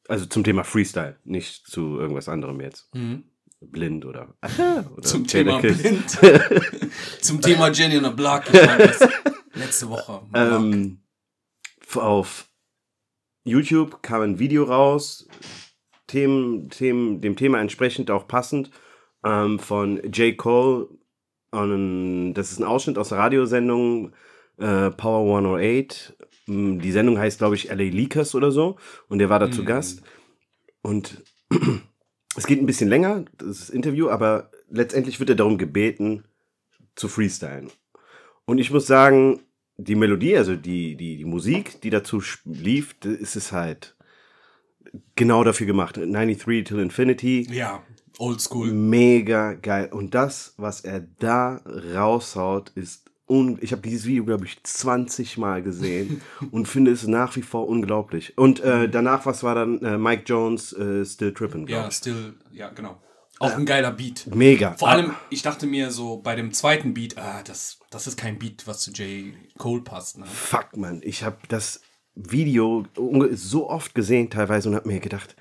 [0.07, 3.23] also zum Thema Freestyle, nicht zu irgendwas anderem jetzt, Mhm.
[3.59, 4.35] blind oder,
[4.95, 6.09] oder Zum Thema blind.
[7.21, 8.43] Zum Thema Jenny on the Block.
[8.45, 9.07] Ich das
[9.53, 10.21] letzte Woche.
[10.33, 11.01] Ähm,
[11.95, 12.47] auf
[13.43, 15.27] YouTube kam ein Video raus,
[16.07, 18.69] Themen, Themen, dem Thema entsprechend auch passend,
[19.23, 20.37] ähm, von J.
[20.37, 20.87] Cole.
[21.51, 24.13] Und das ist ein Ausschnitt aus der Radiosendung
[24.59, 26.15] äh, Power 108.
[26.47, 28.77] Mm, Die Sendung heißt, glaube ich, LA Leakers oder so.
[29.07, 29.65] Und der war da zu Mhm.
[29.65, 30.01] Gast.
[30.81, 31.23] Und
[32.35, 36.23] es geht ein bisschen länger, das Interview, aber letztendlich wird er darum gebeten,
[36.95, 37.69] zu freestylen.
[38.45, 39.41] Und ich muss sagen,
[39.77, 43.95] die Melodie, also die, die, die Musik, die dazu lief, ist es halt
[45.15, 45.95] genau dafür gemacht.
[45.95, 47.47] 93 till Infinity.
[47.51, 47.83] Ja,
[48.17, 48.71] oldschool.
[48.71, 49.89] Mega geil.
[49.93, 51.61] Und das, was er da
[51.95, 57.05] raushaut, ist und ich habe dieses Video, glaube ich, 20 Mal gesehen und finde es
[57.05, 58.35] nach wie vor unglaublich.
[58.39, 61.69] Und äh, danach, was war dann äh, Mike Jones, äh, Still Trippin'?
[61.69, 61.93] Ja, ich.
[61.93, 62.99] Still, ja, genau.
[63.37, 64.25] Auch ein geiler Beat.
[64.33, 64.73] Mega.
[64.73, 68.39] Vor allem, ich dachte mir so bei dem zweiten Beat, ah, das, das ist kein
[68.39, 69.35] Beat, was zu J.
[69.59, 70.17] Cole passt.
[70.17, 70.25] Ne?
[70.25, 71.01] Fuck, man.
[71.03, 71.81] Ich habe das
[72.15, 72.85] Video
[73.31, 75.35] so oft gesehen teilweise und habe mir gedacht,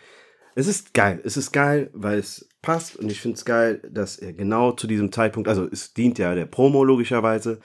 [0.54, 1.20] es ist geil.
[1.24, 4.86] Es ist geil, weil es passt und ich finde es geil, dass er genau zu
[4.86, 7.60] diesem Zeitpunkt, also es dient ja der Promo logischerweise,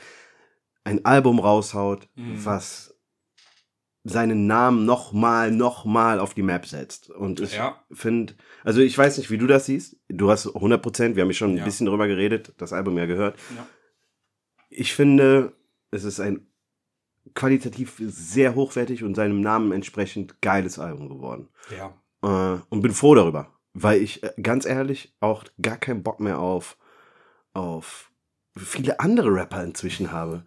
[0.83, 2.45] ein Album raushaut, mhm.
[2.45, 2.93] was
[4.03, 7.09] seinen Namen nochmal, nochmal auf die Map setzt.
[7.09, 7.81] Und ich ja.
[7.91, 9.97] finde, also ich weiß nicht, wie du das siehst.
[10.09, 11.63] Du hast 100 Prozent, wir haben ja schon ein ja.
[11.63, 13.39] bisschen drüber geredet, das Album ja gehört.
[13.55, 13.65] Ja.
[14.69, 15.53] Ich finde,
[15.91, 16.47] es ist ein
[17.33, 21.47] qualitativ sehr hochwertig und seinem Namen entsprechend geiles Album geworden.
[21.75, 21.93] Ja.
[22.23, 26.39] Äh, und bin froh darüber, weil ich äh, ganz ehrlich auch gar keinen Bock mehr
[26.39, 26.77] auf,
[27.53, 28.09] auf
[28.55, 30.43] viele andere Rapper inzwischen habe.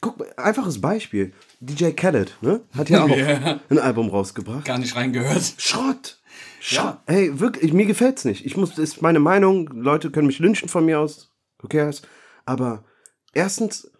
[0.00, 1.32] Guck, einfaches Beispiel.
[1.60, 2.60] DJ Khaled, ne?
[2.76, 3.60] Hat ja auch yeah.
[3.68, 4.64] ein Album rausgebracht.
[4.64, 5.54] Gar nicht reingehört.
[5.58, 6.20] Schrott.
[6.60, 6.98] Schrott.
[7.06, 7.14] Ja.
[7.14, 8.44] Hey, wirklich, mir gefällt's nicht.
[8.44, 9.68] Ich muss, das ist meine Meinung.
[9.68, 11.32] Leute können mich lynchen von mir aus.
[11.68, 12.02] Cares?
[12.44, 12.84] Aber
[13.32, 13.90] erstens,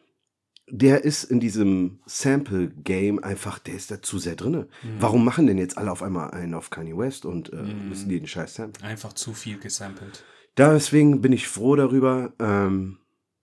[0.69, 4.69] der ist in diesem Sample-Game einfach, der ist da zu sehr drinne.
[4.83, 4.97] Mhm.
[4.99, 7.89] Warum machen denn jetzt alle auf einmal einen auf Kanye West und äh, mhm.
[7.89, 8.85] müssen die den Scheiß samplen?
[8.85, 10.25] Einfach zu viel gesampelt.
[10.57, 12.99] Deswegen bin ich froh darüber, ähm,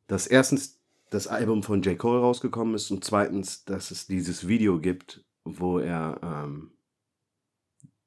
[0.08, 0.82] dass erstens
[1.12, 1.98] das Album von J.
[1.98, 6.72] Cole rausgekommen ist und zweitens, dass es dieses Video gibt, wo er, ähm,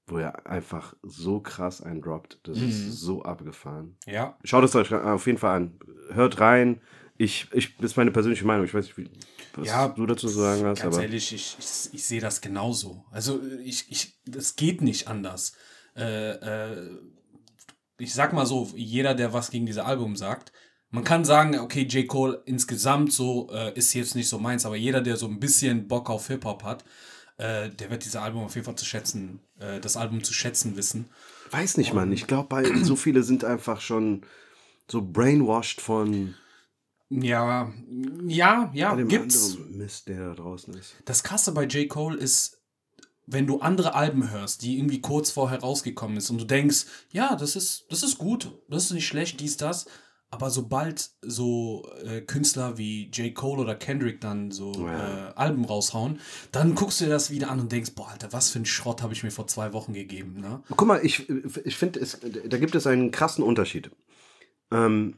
[0.08, 2.40] wo er einfach so krass eindroppt.
[2.42, 2.68] Das mhm.
[2.68, 3.96] ist so abgefahren.
[4.06, 4.36] Ja.
[4.44, 5.78] Schaut es euch auf jeden Fall an.
[6.10, 6.80] Hört rein.
[7.18, 8.64] Ich, ich, das ist meine persönliche Meinung.
[8.64, 9.08] Ich weiß nicht, wie,
[9.54, 10.82] was ja, du dazu zu sagen hast.
[10.82, 11.02] Ganz aber.
[11.02, 13.04] ehrlich, ich, ich, ich sehe das genauso.
[13.10, 15.54] Also, ich, ich, das geht nicht anders.
[15.96, 16.98] Äh, äh,
[17.98, 20.52] ich sag mal so, jeder, der was gegen dieses Album sagt,
[20.90, 22.06] man kann sagen, okay, J.
[22.06, 25.88] Cole insgesamt so äh, ist jetzt nicht so meins, aber jeder, der so ein bisschen
[25.88, 26.84] Bock auf Hip-Hop hat,
[27.38, 30.76] äh, der wird dieses Album auf jeden Fall zu schätzen, äh, das Album zu schätzen
[30.76, 31.06] wissen.
[31.50, 32.12] Weiß nicht, Mann.
[32.12, 34.22] Ich glaube, so viele sind einfach schon
[34.90, 36.34] so brainwashed von.
[37.08, 37.72] Ja,
[38.26, 39.56] ja, ja, bei dem gibt's.
[39.70, 40.94] Mist, der da draußen ist.
[41.04, 41.88] Das Krasse bei J.
[41.88, 42.62] Cole ist,
[43.26, 47.36] wenn du andere Alben hörst, die irgendwie kurz vorher rausgekommen ist und du denkst, ja,
[47.36, 49.86] das ist, das ist gut, das ist nicht schlecht, dies, das,
[50.30, 53.34] aber sobald so äh, Künstler wie J.
[53.34, 55.28] Cole oder Kendrick dann so ja.
[55.28, 56.18] äh, Alben raushauen,
[56.50, 59.02] dann guckst du dir das wieder an und denkst, boah, Alter, was für ein Schrott
[59.02, 60.40] habe ich mir vor zwei Wochen gegeben.
[60.40, 60.62] Ne?
[60.76, 61.28] Guck mal, ich,
[61.64, 62.04] ich finde,
[62.48, 63.90] da gibt es einen krassen Unterschied.
[64.72, 65.16] Ähm,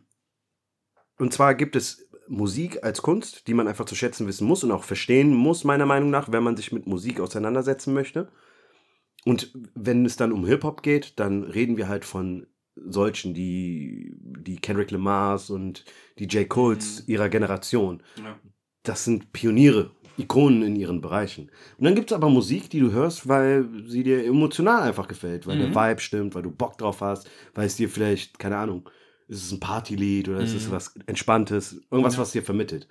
[1.19, 4.71] und zwar gibt es Musik als Kunst, die man einfach zu schätzen wissen muss und
[4.71, 8.31] auch verstehen muss, meiner Meinung nach, wenn man sich mit Musik auseinandersetzen möchte.
[9.25, 14.57] Und wenn es dann um Hip-Hop geht, dann reden wir halt von solchen, die, die
[14.57, 15.85] Kendrick Lamars und
[16.19, 16.49] die J.
[16.49, 17.13] Coles mhm.
[17.13, 18.03] ihrer Generation.
[18.17, 18.39] Ja.
[18.85, 21.51] Das sind Pioniere, Ikonen in ihren Bereichen.
[21.79, 25.47] Und dann gibt es aber Musik, die du hörst, weil sie dir emotional einfach gefällt,
[25.47, 25.73] weil mhm.
[25.73, 28.89] der Vibe stimmt, weil du Bock drauf hast, weil es dir vielleicht, keine Ahnung,
[29.29, 30.45] ist es ein Partylied oder mhm.
[30.45, 32.21] ist es was Entspanntes, irgendwas, ja.
[32.21, 32.89] was dir vermittelt.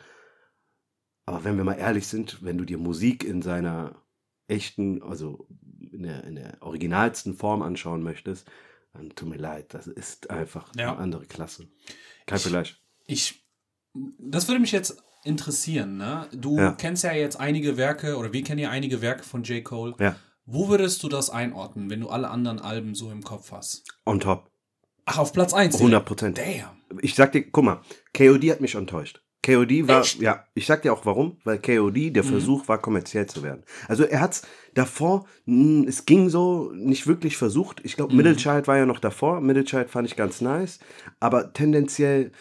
[1.25, 4.01] Aber wenn wir mal ehrlich sind, wenn du dir Musik in seiner
[4.47, 5.47] echten, also
[5.91, 8.49] in der, in der originalsten Form anschauen möchtest,
[8.93, 10.91] dann tut mir leid, das ist einfach ja.
[10.91, 11.67] eine andere Klasse.
[12.25, 12.81] Kein Vergleich.
[13.05, 13.45] Ich,
[13.93, 16.27] das würde mich jetzt interessieren, ne?
[16.31, 16.71] Du ja.
[16.71, 19.63] kennst ja jetzt einige Werke, oder wir kennen ja einige Werke von J.
[19.63, 19.95] Cole.
[19.99, 20.15] Ja.
[20.45, 23.83] Wo würdest du das einordnen, wenn du alle anderen Alben so im Kopf hast?
[24.05, 24.49] On top.
[25.07, 25.75] Ach, auf Platz 1?
[25.75, 26.37] 100 Prozent.
[26.37, 26.99] Damn.
[27.01, 27.81] Ich sag dir, guck mal,
[28.13, 29.21] KOD hat mich enttäuscht.
[29.41, 30.19] KOD war, Echt?
[30.19, 32.27] ja, ich sag dir auch warum, weil KOD, der mhm.
[32.27, 33.63] Versuch war, kommerziell zu werden.
[33.87, 37.79] Also er hat's davor, hm, es ging so, nicht wirklich versucht.
[37.85, 38.17] Ich glaube, mhm.
[38.17, 39.39] Middle Child war ja noch davor.
[39.39, 40.79] Middle Child fand ich ganz nice.
[41.21, 42.33] Aber tendenziell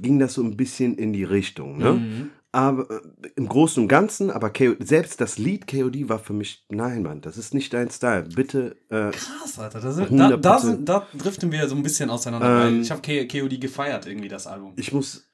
[0.00, 1.92] ging das so ein bisschen in die Richtung, ne?
[1.92, 2.30] Mhm.
[2.58, 6.64] Aber äh, im Großen und Ganzen, aber KOD, selbst das Lied KOD war für mich,
[6.68, 8.24] nein, Mann, das ist nicht dein Style.
[8.34, 8.76] Bitte.
[8.88, 9.80] Äh, Krass, Alter.
[9.80, 12.66] Das ist, da, da, da, driften wir so ein bisschen auseinander.
[12.66, 14.72] Ähm, ich habe KOD gefeiert, irgendwie, das Album.
[14.76, 15.28] Ich muss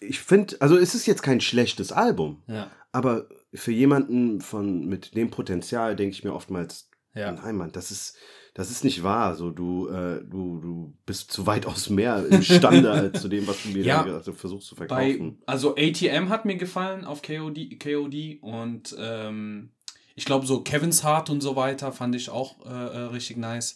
[0.00, 2.70] ich finde, also es ist jetzt kein schlechtes Album, ja.
[2.90, 7.30] aber für jemanden von mit dem Potenzial denke ich mir oftmals, ja.
[7.30, 8.16] nein, Mann, das ist,
[8.54, 9.34] das ist nicht wahr.
[9.34, 13.70] So, du, äh, du, du bist zu weitaus mehr imstande als zu dem, was du
[13.70, 15.38] mir ja, also versuchst zu verkaufen.
[15.38, 19.70] Bei, also ATM hat mir gefallen auf KOD, KOD und ähm,
[20.14, 23.74] ich glaube so Kevin's Heart und so weiter fand ich auch äh, äh richtig nice.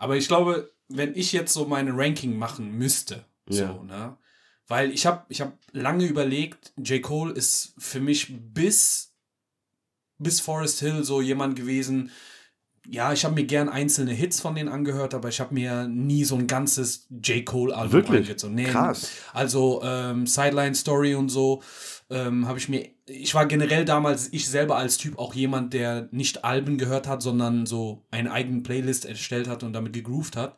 [0.00, 3.82] Aber ich glaube, wenn ich jetzt so meine Ranking machen müsste, so, Ja.
[3.84, 4.16] ne?
[4.66, 7.02] Weil ich habe ich hab lange überlegt, J.
[7.02, 9.12] Cole ist für mich bis,
[10.18, 12.12] bis Forest Hill so jemand gewesen,
[12.88, 16.24] ja, ich habe mir gern einzelne Hits von denen angehört, aber ich habe mir nie
[16.24, 17.44] so ein ganzes J.
[17.44, 18.20] Cole-Album Wirklich?
[18.22, 18.54] reingezogen.
[18.54, 19.10] Nee, Krass.
[19.32, 21.62] Also ähm, Sideline Story und so
[22.08, 22.88] ähm, habe ich mir.
[23.06, 27.22] Ich war generell damals, ich selber als Typ auch jemand, der nicht Alben gehört hat,
[27.22, 30.56] sondern so eine eigene Playlist erstellt hat und damit gegroovt hat.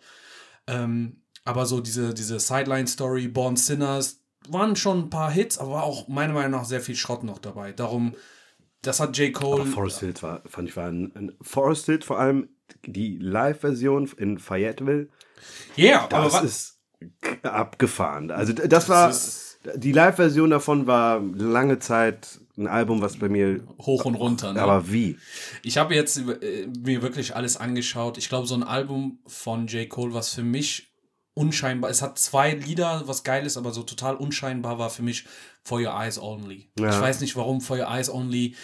[0.66, 5.72] Ähm, aber so diese, diese Sideline Story, Born Sinners, waren schon ein paar Hits, aber
[5.72, 7.72] war auch meiner Meinung nach sehr viel Schrott noch dabei.
[7.72, 8.14] Darum,
[8.83, 9.33] das hat J.
[9.33, 9.62] Cole.
[9.62, 12.49] Aber Forest Hills war, fand ich, war ein, ein Forest Hills, vor allem
[12.87, 15.09] die Live-Version in Fayetteville,
[15.77, 16.79] Ja, aber das wa- ist
[17.42, 18.31] abgefahren.
[18.31, 19.12] Also d- das war,
[19.77, 24.53] die Live-Version davon war lange Zeit ein Album, was bei mir, hoch und runter.
[24.53, 24.61] Ne?
[24.61, 25.16] aber wie?
[25.62, 28.18] Ich habe jetzt äh, mir wirklich alles angeschaut.
[28.18, 29.88] Ich glaube, so ein Album von J.
[29.88, 30.91] Cole, was für mich
[31.35, 35.25] unscheinbar, es hat zwei Lieder, was geil ist, aber so total unscheinbar war für mich
[35.64, 36.71] For Your Eyes Only.
[36.79, 36.90] Ja.
[36.90, 38.55] Ich weiß nicht, warum For Your Eyes Only,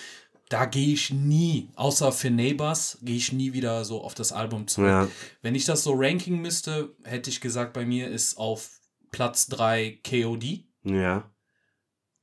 [0.48, 4.66] da gehe ich nie, außer für Neighbors, gehe ich nie wieder so auf das Album
[4.66, 4.88] zurück.
[4.88, 5.08] Ja.
[5.42, 10.00] Wenn ich das so ranking müsste, hätte ich gesagt, bei mir ist auf Platz 3
[10.06, 10.64] KOD.
[10.84, 11.30] Ja,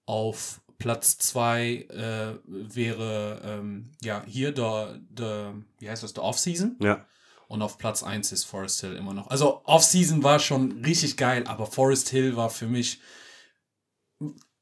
[0.06, 6.78] Auf Platz 2 äh, wäre ähm, ja hier der, der, wie heißt das, der Off-Season.
[6.82, 7.06] ja.
[7.48, 9.28] Und auf Platz 1 ist Forest Hill immer noch.
[9.28, 13.00] Also Off-Season war schon richtig geil, aber Forest Hill war für mich.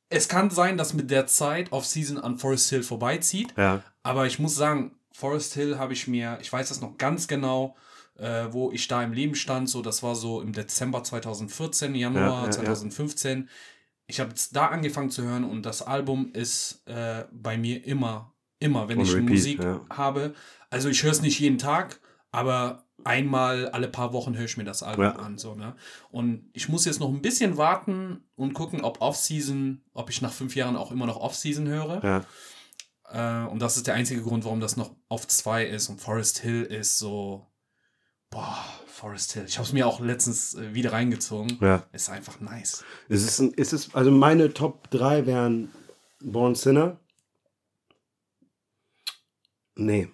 [0.10, 3.54] Es kann sein, dass mit der Zeit Off-Season an Forest Hill vorbeizieht.
[3.58, 7.28] Ja, Aber ich muss sagen, Forest Hill habe ich mir, ich weiß das noch ganz
[7.28, 7.76] genau,
[8.18, 9.70] äh, wo ich da im Leben stand.
[9.70, 12.52] So, das war so im Dezember 2014, Januar Ja, ja, ja.
[12.52, 13.50] 2015.
[14.08, 18.90] Ich habe da angefangen zu hören und das Album ist äh, bei mir immer, immer,
[18.90, 20.34] wenn On ich repeat, Musik habe.
[20.70, 22.00] Also ich höre es nicht jeden Tag,
[22.34, 25.12] aber einmal alle paar Wochen höre ich mir das Album Ja.
[25.14, 25.38] an.
[25.38, 25.76] So, ne?
[26.12, 30.34] Und ich muss jetzt noch ein bisschen warten und gucken, ob Off-Season, ob ich nach
[30.34, 32.04] fünf Jahren auch immer noch Off-Season höre.
[32.04, 32.26] ja.
[33.10, 35.90] Äh, und das ist der einzige Grund, warum das noch auf zwei ist.
[35.90, 37.46] Und Forest Hill ist so.
[38.32, 39.46] Boah, Forest Hill.
[39.48, 41.60] Ich habe es mir auch letztens äh, wieder reingezogen.
[41.62, 41.86] Ja.
[41.92, 42.84] Ist einfach nice.
[43.10, 45.72] Es ist, es ist, also meine Top 3 wären
[46.22, 46.98] Born Sinner.
[49.76, 50.10] Nee.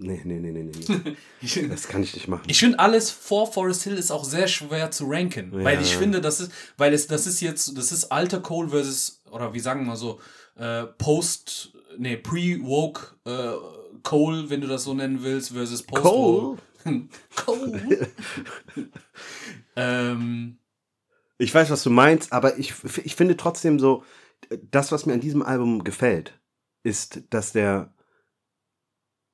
[0.00, 1.66] Nee, nee, nee, nee, nee.
[1.68, 2.44] Das kann ich nicht machen.
[2.46, 5.52] ich finde alles vor Forest Hill ist auch sehr schwer zu ranken.
[5.52, 5.64] Ja.
[5.64, 9.20] Weil ich finde, das ist, weil es, das ist jetzt, das ist alter Cole versus,
[9.30, 10.20] oder wie sagen wir so,
[10.54, 13.54] äh, Post, nee, Pre-Woke äh,
[14.04, 16.58] Cole, wenn du das so nennen willst, versus Post-Woke.
[17.44, 17.78] Cole.
[19.76, 20.58] ähm,
[21.38, 24.04] Ich weiß, was du meinst, aber ich, ich finde trotzdem so,
[24.70, 26.38] das, was mir an diesem Album gefällt,
[26.84, 27.92] ist, dass der,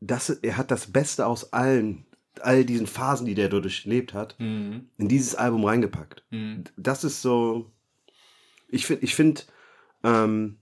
[0.07, 2.05] das, er hat das Beste aus allen,
[2.41, 6.25] all diesen Phasen, die der durchlebt hat, mhm, in dieses Album reingepackt.
[6.31, 6.65] mhm.
[6.77, 7.71] Das ist so,
[8.69, 9.43] ich finde, ich finde,
[10.03, 10.59] ähm,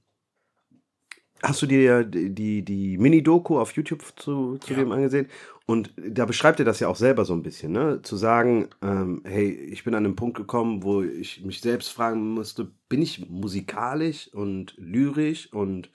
[1.43, 4.79] hast du dir die, die, die Mini-Doku auf YouTube zu, zu Ja.
[4.79, 5.29] dem angesehen?
[5.67, 8.03] Und da beschreibt er das ja auch selber so ein bisschen, ne?
[8.03, 12.35] Zu sagen, ähm, hey, ich bin an einen Punkt gekommen, wo ich mich selbst fragen
[12.35, 15.91] musste, bin ich musikalisch und lyrisch und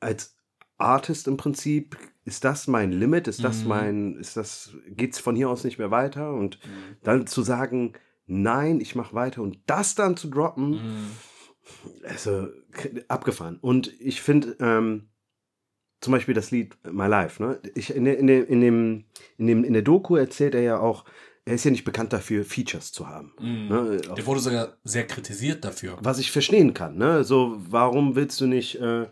[0.00, 0.36] als
[0.84, 3.28] Artist im Prinzip, ist das mein Limit?
[3.28, 3.68] Ist das Mhm.
[3.68, 6.32] mein, ist das, geht's von hier aus nicht mehr weiter?
[6.32, 6.58] Und
[7.02, 7.94] dann zu sagen,
[8.26, 11.10] nein, ich mache weiter und das dann zu droppen, Mhm.
[12.08, 12.48] also
[13.08, 13.58] abgefahren.
[13.60, 15.08] Und ich finde ähm,
[16.00, 17.58] zum Beispiel das Lied My Life, ne?
[17.74, 19.04] Ich, in, der- in, der- in, dem,
[19.38, 21.04] in, dem, in der Doku erzählt er ja auch,
[21.46, 23.32] er ist ja nicht bekannt dafür, Features zu haben.
[23.40, 23.68] Mhm.
[23.68, 24.00] Ne?
[24.16, 25.98] Der wurde sogar sehr kritisiert dafür.
[26.02, 27.22] Was ich verstehen kann, ne?
[27.24, 29.06] So, warum willst du nicht äh,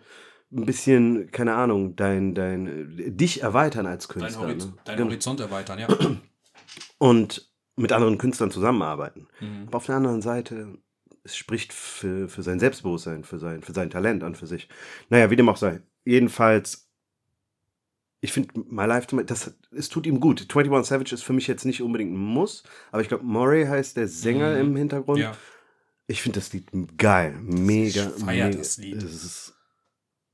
[0.54, 4.42] ein bisschen, keine Ahnung, dein, dein, dich erweitern als Dein, Künstler?
[4.42, 4.74] Horiz ne?
[4.84, 5.10] dein Genau.
[5.10, 5.88] Horizont erweitern, ja.
[6.98, 9.28] Und mit anderen Künstlern zusammenarbeiten.
[9.40, 9.64] Mhm.
[9.68, 10.78] Aber auf der anderen Seite,
[11.24, 14.68] es spricht für, für sein Selbstbewusstsein, für sein, für sein Talent an für sich.
[15.08, 15.80] Naja, wie dem auch sei.
[16.04, 16.88] Jedenfalls,
[18.20, 20.42] ich finde My Life, das, es tut ihm gut.
[20.42, 23.96] 21 Savage ist für mich jetzt nicht unbedingt ein Muss, aber ich glaube, Murray heißt
[23.96, 24.60] der Sänger Mhm.
[24.70, 25.20] im Hintergrund.
[25.20, 25.36] Ja.
[26.06, 27.36] Ich finde das Lied geil.
[27.40, 28.10] Mega.
[28.16, 28.58] Ich feier mega.
[28.58, 29.02] das Lied.
[29.02, 29.54] Es ist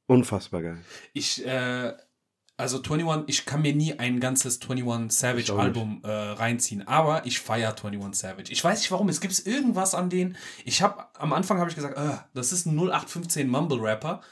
[0.08, 0.78] unfassbar geil.
[1.12, 1.92] Ich, äh,
[2.56, 5.52] also 21, ich kann mir nie ein ganzes 21 Ich Savage.
[5.52, 8.52] Album äh, reinziehen, aber ich feiere 21 Savage.
[8.52, 10.36] Ich weiß nicht warum, es gibt irgendwas an denen.
[10.64, 14.22] Ich habe am Anfang habe ich gesagt, äh, das ist ein 0815 Mumble Rapper,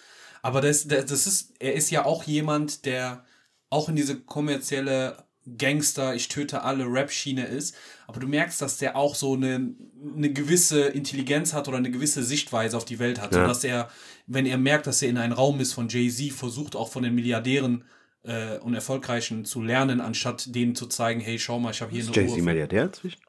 [0.43, 3.25] aber das, das, das ist, er ist ja auch jemand, der
[3.71, 5.26] auch in diese kommerzielle
[5.59, 9.75] Gangster, ich töte alle Rap-Schiene ist, aber du merkst, dass der auch so eine,
[10.17, 13.43] eine gewisse Intelligenz hat oder eine gewisse Sichtweise auf die Welt hat, Ja.
[13.43, 13.89] sodass er,
[14.27, 17.15] wenn er merkt, dass er in einem Raum ist von Jay-Z, versucht auch von den
[17.15, 17.85] Milliardären
[18.25, 22.01] äh, und Erfolgreichen zu lernen, anstatt denen zu zeigen, hey, schau mal, ich habe hier
[22.01, 22.43] Ist eine Jay-Z.
[22.45, 23.21] Milliardär inzwischen?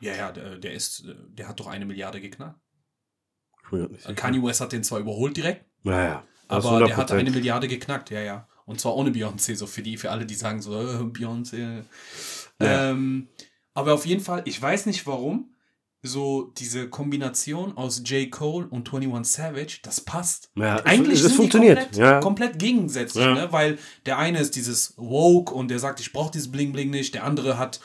[0.00, 2.58] Ja, ja, der, der ist, der hat doch eine Milliarde geknackt.
[4.16, 6.24] Kanye West hat den zwar überholt direkt, Naja.
[6.48, 7.14] aber der hat 100%.
[7.14, 8.48] eine Milliarde geknackt, ja, ja.
[8.72, 11.82] Und zwar ohne Beyoncé, so für die, für alle, die sagen so, äh, Beyoncé.
[12.60, 12.90] Ja.
[12.90, 13.28] Ähm,
[13.74, 15.50] aber auf jeden Fall, ich weiß nicht warum,
[16.02, 18.30] so diese Kombination aus J.
[18.30, 20.50] Cole und 21 Savage, das passt.
[20.56, 22.20] Ja, es- Eigentlich es sind funktioniert, komplett, ja.
[22.20, 23.34] komplett gegensätzlich, Ja.
[23.34, 23.52] ne?
[23.52, 27.14] weil der eine ist dieses Woke und der sagt, ich brauche dieses Bling Bling nicht,
[27.14, 27.78] der andere hat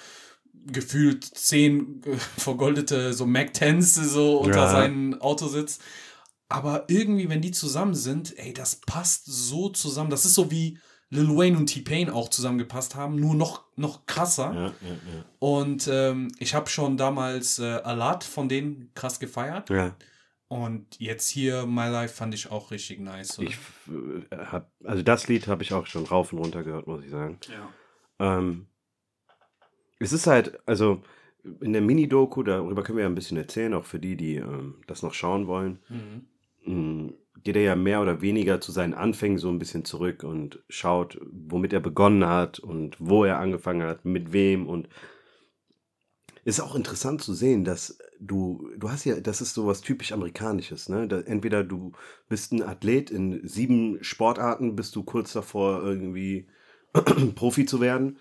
[0.66, 4.72] gefühlt zehn äh, vergoldete so Mac 10s so unter Ja.
[4.72, 5.80] seinem Autositz.
[6.50, 10.10] Aber irgendwie, wenn die zusammen sind, ey, das passt so zusammen.
[10.10, 10.80] Das ist so wie
[11.10, 14.54] Lil Wayne und T-Pain auch zusammengepasst haben, nur noch, noch krasser.
[14.54, 15.26] Ja, ja, ja.
[15.40, 19.70] Und ähm, ich habe schon damals äh, Alat von denen krass gefeiert.
[20.50, 23.30] Und jetzt hier My Life fand ich auch richtig nice.
[23.30, 23.42] So.
[23.42, 23.58] Ich
[24.30, 27.12] äh, hab, also das Lied habe ich auch schon rauf und runter gehört, muss ich
[27.12, 27.40] sagen.
[27.50, 28.38] ja.
[28.40, 28.68] Ähm,
[30.00, 31.02] es ist halt, also
[31.62, 34.76] in der Mini-Doku, darüber können wir ja ein bisschen erzählen, auch für die, die ähm,
[34.88, 36.28] das noch schauen wollen, Mhm.
[36.68, 40.64] Mh, geht er ja mehr oder weniger zu seinen Anfängen so ein bisschen zurück und
[40.70, 44.90] schaut, womit er begonnen hat und wo er angefangen hat, mit wem und
[46.44, 50.88] ist auch interessant zu sehen, dass du, du hast ja, das ist sowas typisch Amerikanisches,
[50.88, 51.08] ne?
[51.08, 51.92] Da, entweder du
[52.30, 56.48] bist ein Athlet in sieben Sportarten, bist du kurz davor, irgendwie
[57.36, 58.18] Profi zu werden.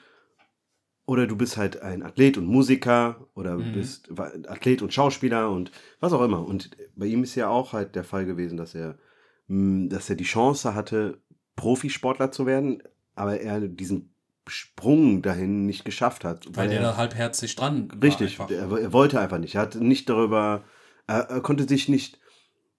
[1.07, 3.73] Oder du bist halt ein Athlet und Musiker oder Mhm.
[3.73, 6.45] bist Athlet und Schauspieler und was auch immer.
[6.45, 8.99] Und bei ihm ist ja auch halt der Fall gewesen, dass er,
[9.47, 11.19] mh, dass er die Chance hatte,
[11.55, 12.83] Profisportler zu werden,
[13.15, 14.13] aber er diesen
[14.49, 16.47] Sprung dahin nicht geschafft hat.
[16.51, 18.51] Weil der er, da halbherzig dran war Richtig, einfach.
[18.51, 19.55] er, er wollte einfach nicht.
[19.55, 20.65] Er hat nicht darüber,
[21.07, 22.19] er, er konnte sich nicht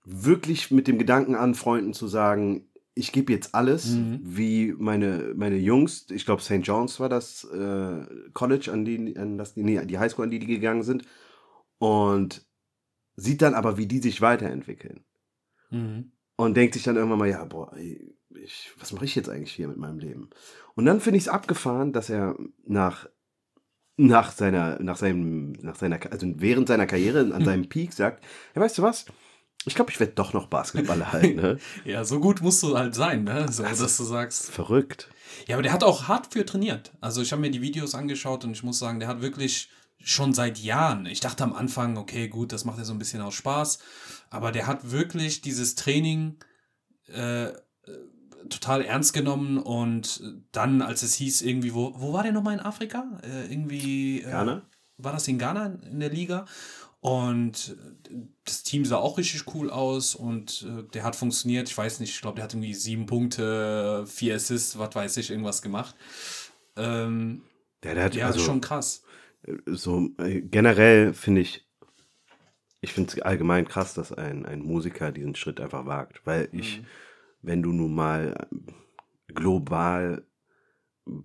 [0.05, 4.19] wirklich mit dem Gedanken anfreunden zu sagen, ich gebe jetzt alles, Mhm.
[4.23, 6.61] wie meine, meine Jungs, ich glaube St.
[6.63, 10.47] John's war das äh, College, an die, an das, nee, die Highschool, an die die
[10.47, 11.03] gegangen sind.
[11.79, 12.45] Und
[13.15, 15.03] sieht dann aber, wie die sich weiterentwickeln.
[15.69, 16.11] Mhm.
[16.35, 19.67] Und denkt sich dann irgendwann mal, ja, boah, ich, was mache ich jetzt eigentlich hier
[19.67, 20.29] mit meinem Leben?
[20.75, 23.09] Und dann finde ich es abgefahren, dass er nach,
[23.95, 28.23] nach seiner, nach seinem, nach seiner, also während seiner Karriere an seinem Peak sagt,
[28.55, 29.05] ja, weißt du was?
[29.65, 31.59] Ich glaube, ich werde doch noch Basketballer halt, ne?
[31.83, 33.51] Ja, so gut musst du halt sein, ne?
[33.51, 34.49] So, Also- dass du sagst.
[34.51, 35.09] Verrückt.
[35.47, 36.93] Ja, aber der hat auch hart für trainiert.
[37.01, 40.33] Also ich habe mir die Videos angeschaut und ich muss sagen, der hat wirklich schon
[40.33, 41.05] seit Jahren.
[41.05, 43.79] Ich dachte am Anfang, okay, gut, das macht er so ein bisschen aus Spaß,
[44.29, 46.37] aber der hat wirklich dieses Training
[47.13, 47.53] äh, äh,
[48.49, 52.59] total ernst genommen und dann, als es hieß, irgendwie, wo, wo war der nochmal in
[52.61, 53.19] Afrika?
[53.23, 54.21] Äh, irgendwie.
[54.21, 54.61] Äh, Ghana?
[54.97, 56.45] War das in Ghana in der Liga?
[56.99, 57.77] Und
[58.09, 61.69] äh, das Team sah auch richtig cool aus und äh, der hat funktioniert.
[61.69, 65.29] Ich weiß nicht, ich glaube, der hat irgendwie sieben Punkte, vier Assists, was weiß ich,
[65.29, 65.95] irgendwas gemacht.
[66.75, 67.43] Ähm,
[67.83, 69.03] Der, der hat, ja, also, schon krass.
[69.65, 71.65] so äh, generell finde ich,
[72.81, 76.21] ich finde es allgemein krass, dass ein, ein Musiker diesen Schritt einfach wagt.
[76.25, 76.85] Weil ich, Mhm.
[77.41, 78.65] wenn du nun mal ähm,
[79.33, 80.25] global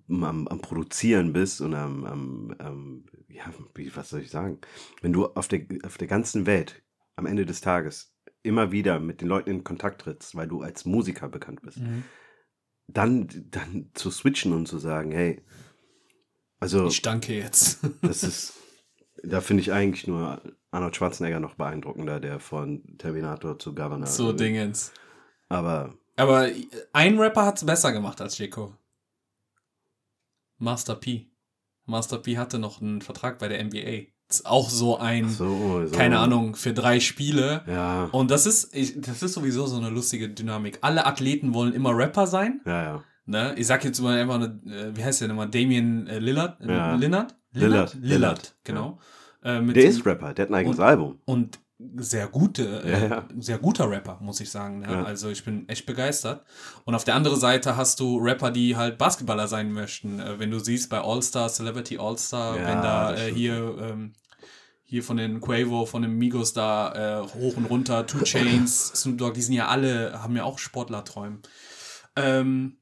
[0.09, 4.59] am, am Produzieren bist und am, am, am ja, wie, was soll ich sagen?
[5.01, 6.83] Wenn du auf der, auf der ganzen Welt
[7.17, 10.85] am Ende des Tages immer wieder mit den Leuten in Kontakt trittst, weil du als
[10.85, 12.05] Musiker bekannt bist, Mhm.
[12.89, 15.41] dann, dann zu switchen und zu sagen, hey,
[16.61, 17.79] also Ich danke jetzt.
[18.03, 18.55] das ist,
[19.23, 24.07] da finde ich eigentlich nur Arnold Schwarzenegger noch beeindruckender, der von Terminator zu Governor.
[24.07, 24.93] so Dingens.
[25.49, 28.51] Aber Aber äh, ein Rapper hat es besser gemacht als J.
[28.51, 28.77] Cole.
[30.59, 31.29] Master P.
[31.87, 34.09] Master P hatte noch einen Vertrag bei der NBA.
[34.31, 35.95] Ist auch so ein, so, so.
[35.97, 37.63] keine Ahnung, für drei Spiele.
[37.67, 40.79] Ja, Und das ist, ich, das ist sowieso so eine lustige Dynamik.
[40.81, 42.61] Alle Athleten wollen immer Rapper sein.
[42.65, 43.05] ja, ja.
[43.25, 43.55] Ne?
[43.57, 45.49] Ich sag jetzt mal einfach, äh, wie heißt der nochmal?
[45.49, 46.61] Damien äh, Lillard?
[46.61, 46.95] Äh, Ja.
[46.97, 47.37] Lillard?
[47.53, 47.95] Lillard.
[47.95, 48.99] Lillard, Lillard, genau.
[49.45, 51.19] Äh, mit Der ist Rapper, der hat ein eigenes Und- Album.
[51.25, 51.59] und
[51.97, 53.29] sehr gute, äh, Ja, ja.
[53.39, 54.81] sehr guter Rapper, muss ich sagen.
[54.81, 54.91] Ne?
[54.91, 55.05] Ja.
[55.05, 56.45] Also ich bin echt begeistert.
[56.85, 60.21] Und auf der anderen Seite hast du Rapper, die halt Basketballer sein möchten.
[60.21, 64.13] Äh, wenn du siehst bei All-Star, Celebrity All-Star, wenn da äh, hier, ähm,
[64.85, 69.19] hier von den Quavo, von den Migos da äh, hoch und runter, Two Chains, Snoop
[69.19, 71.39] Dogg, die sind ja alle, haben ja auch Sportlerträume.
[72.17, 72.77] Ähm,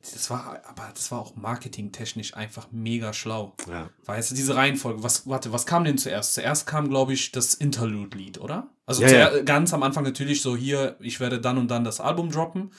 [0.00, 3.54] das war, aber das war auch marketingtechnisch einfach mega schlau.
[3.68, 3.90] Ja.
[4.04, 6.34] Weißt du, diese Reihenfolge, was, warte, was kam denn zuerst?
[6.34, 8.70] Zuerst kam, glaube ich, das Interlude-Lied, oder?
[8.86, 9.42] Also Ja, zuer- ja.
[9.42, 12.70] ganz am Anfang natürlich so hier, ich werde dann und dann das Album droppen.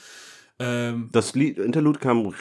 [0.58, 2.34] Ähm, Das Lied, Interlude kam,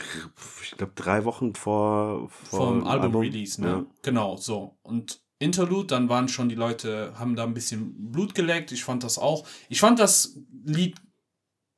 [0.64, 3.68] ich glaube, drei Wochen vor, vor vom Album-Release, ne?
[3.68, 3.86] Ja.
[4.02, 4.78] Genau, so.
[4.82, 8.72] Und Interlude, dann waren schon die Leute, haben da ein bisschen Blut geleckt.
[8.74, 9.46] Ich fand das auch.
[9.70, 10.98] Ich fand das Lied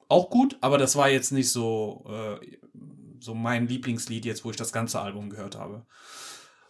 [0.07, 2.57] auch gut, aber das war jetzt nicht so, äh,
[3.21, 5.85] so mein Lieblingslied jetzt, wo ich das ganze Album gehört habe.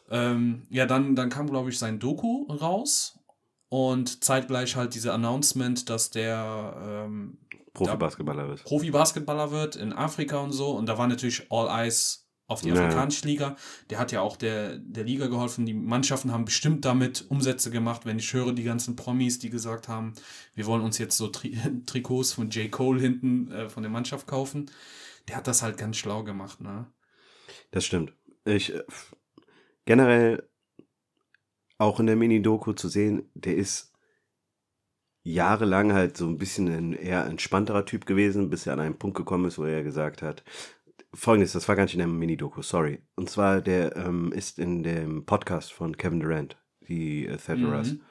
[0.10, 3.20] Ähm, ja, dann, dann kam, glaube ich, sein Doku raus
[3.70, 7.38] und zeitgleich halt diese Announcement, dass der ähm,
[7.74, 8.64] Profi-Basketballer wird.
[8.66, 10.72] Profi-Basketballer wird in Afrika und so.
[10.72, 12.74] Und da war natürlich All Eyes auf die Ja.
[12.76, 13.56] afrikanische Liga.
[13.90, 15.66] Der hat ja auch der, der Liga geholfen.
[15.66, 19.88] Die Mannschaften haben bestimmt damit Umsätze gemacht, wenn ich höre, die ganzen Promis, die gesagt
[19.88, 20.14] haben,
[20.54, 22.70] wir wollen uns jetzt so Tri Trikots von J.
[22.70, 24.70] Cole hinten äh, von der Mannschaft kaufen.
[25.32, 26.92] Der hat das halt ganz schlau gemacht, ne?
[27.72, 28.14] Das stimmt.
[28.44, 28.84] Ich äh,
[29.86, 30.50] generell
[31.78, 33.94] auch in der Mini-Doku zu sehen, der ist
[35.24, 39.16] jahrelang halt so ein bisschen ein eher entspannterer Typ gewesen, bis er an einen Punkt
[39.16, 40.44] gekommen ist, wo er gesagt hat,
[41.14, 43.02] folgendes, das war gar nicht in der Mini-Doku, sorry.
[43.16, 48.02] Und zwar, der ähm, ist in dem Podcast von Kevin Durant, die äh, Theteras, Mhm.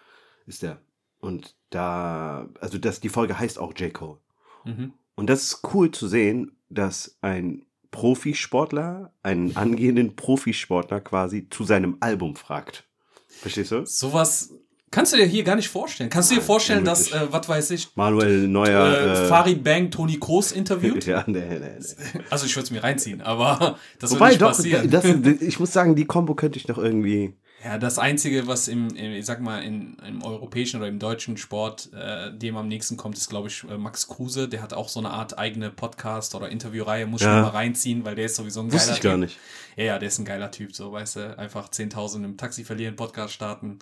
[0.47, 0.81] ist der.
[1.19, 3.93] Und da, also das, die Folge heißt auch J.
[3.93, 4.21] Cole.
[4.65, 4.95] Mhm.
[5.17, 11.97] Und das ist cool zu sehen, dass ein Profisportler, einen angehenden Profisportler quasi zu seinem
[12.01, 12.85] Album fragt.
[13.29, 13.85] Verstehst du?
[13.85, 14.51] Sowas
[14.91, 16.11] kannst du dir hier gar nicht vorstellen.
[16.11, 17.31] Kannst du dir vorstellen, dass, unmöglich.
[17.31, 18.97] äh, was weiß ich, Manuel Neuer.
[18.97, 21.07] äh, Farid Bang Toni Kroos interviewt?
[21.07, 22.21] ja, nee, nee, nee.
[22.31, 24.91] Also ich würde es mir reinziehen, aber das wird Wobei, nicht doch, passieren.
[24.91, 27.35] das, ich muss sagen, die Kombo könnte ich noch irgendwie.
[27.63, 31.37] Ja, das Einzige, was im, im ich sag mal, in, im europäischen oder im deutschen
[31.37, 34.49] Sport äh, dem am nächsten kommt, ist, glaube ich, äh, Max Kruse.
[34.49, 37.07] Der hat auch so eine Art eigene Podcast- oder Interviewreihe.
[37.07, 37.35] Muss Ja.
[37.37, 39.21] mir mal reinziehen, weil der ist sowieso ein geiler Wusste ich gar Typ.
[39.21, 39.39] nicht.
[39.77, 41.39] Ja, ja, der ist ein geiler Typ, so, weißt du.
[41.39, 43.79] Einfach 10.000 im Taxi verlieren, Podcast starten.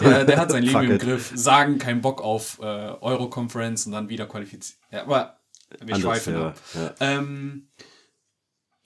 [0.00, 0.98] Der, der hat sein Leben im.
[0.98, 1.30] Griff.
[1.34, 4.80] Sagen, kein Bock auf äh, Euro-Conference und dann wieder qualifizieren.
[4.90, 5.38] Ja, aber
[5.84, 6.60] wir schweifen ja, ab.
[6.74, 6.94] ja.
[7.00, 7.68] Ähm,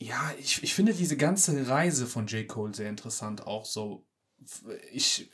[0.00, 2.46] ja, ich, ich finde diese ganze Reise von J.
[2.46, 3.46] Cole sehr interessant.
[3.46, 4.04] Auch so.
[4.92, 5.30] Ich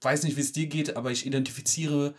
[0.00, 2.14] weiß nicht, wie es dir geht, aber ich identifiziere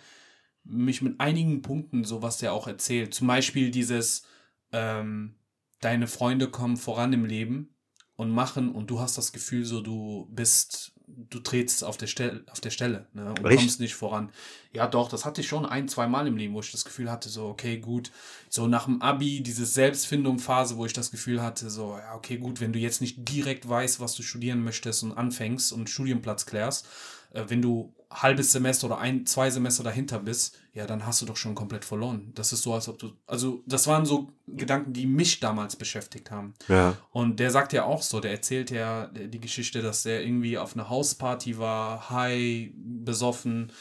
[0.64, 3.14] mich mit einigen Punkten, so was der auch erzählt.
[3.14, 4.26] Zum Beispiel dieses,
[4.72, 5.36] ähm,
[5.82, 7.76] deine Freunde kommen voran im Leben
[8.16, 12.43] und machen und du hast das Gefühl, so du bist, du trittst auf der Stelle,
[12.51, 13.60] auf der Stelle, ne, und Echt?
[13.60, 14.32] kommst nicht voran.
[14.72, 17.12] Ja, doch, das hatte ich schon ein, zwei Mal im Leben, wo ich das Gefühl
[17.12, 18.12] hatte, so, okay, gut,
[18.49, 22.62] so nach dem Abi, diese Selbstfindung-Phase, wo ich das Gefühl hatte, so, ja, okay, gut,
[22.62, 26.88] wenn du jetzt nicht direkt weißt, was du studieren möchtest und anfängst und Studienplatz klärst,
[27.34, 31.26] äh, wenn du halbes Semester oder ein, zwei Semester dahinter bist, ja, dann hast du
[31.26, 32.32] doch schon komplett verloren.
[32.36, 36.32] Das ist so, als ob du, also, das waren so Gedanken, die mich damals beschäftigt
[36.32, 36.53] haben.
[36.68, 36.97] Ja.
[37.11, 40.76] Und der sagt ja auch so, der erzählt ja die Geschichte, dass der irgendwie auf
[40.76, 43.72] einer Hausparty war, high, besoffen,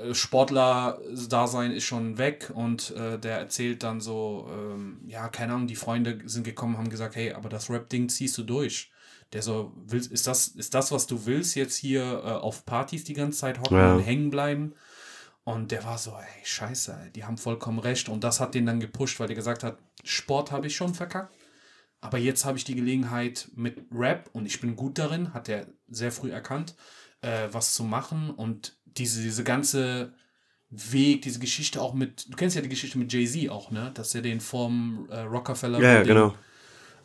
[0.00, 5.66] äh, Sportler-Dasein ist schon weg und äh, der erzählt dann so, ähm, ja, keine Ahnung,
[5.66, 8.91] die Freunde sind gekommen, haben gesagt, hey, aber das Rap-Ding ziehst du durch.
[9.32, 13.04] Der so, willst, ist das, ist das, was du willst, jetzt hier äh, auf Partys
[13.04, 13.94] die ganze Zeit hocken Ja.
[13.94, 14.74] und hängen bleiben?
[15.44, 18.08] Und der war so, ey, scheiße, die haben vollkommen recht.
[18.08, 21.34] Und das hat den dann gepusht, weil der gesagt hat, Sport habe ich schon verkackt.
[22.00, 25.66] Aber jetzt habe ich die Gelegenheit mit Rap und ich bin gut darin, hat er
[25.88, 26.74] sehr früh erkannt,
[27.22, 28.30] äh, was zu machen.
[28.30, 30.12] Und diese, diese ganze
[30.68, 33.90] Weg, diese Geschichte auch mit, du kennst ja die Geschichte mit Jay-Z auch, ne?
[33.94, 36.34] Dass er den vom äh, Rockefeller Ja, ja, genau.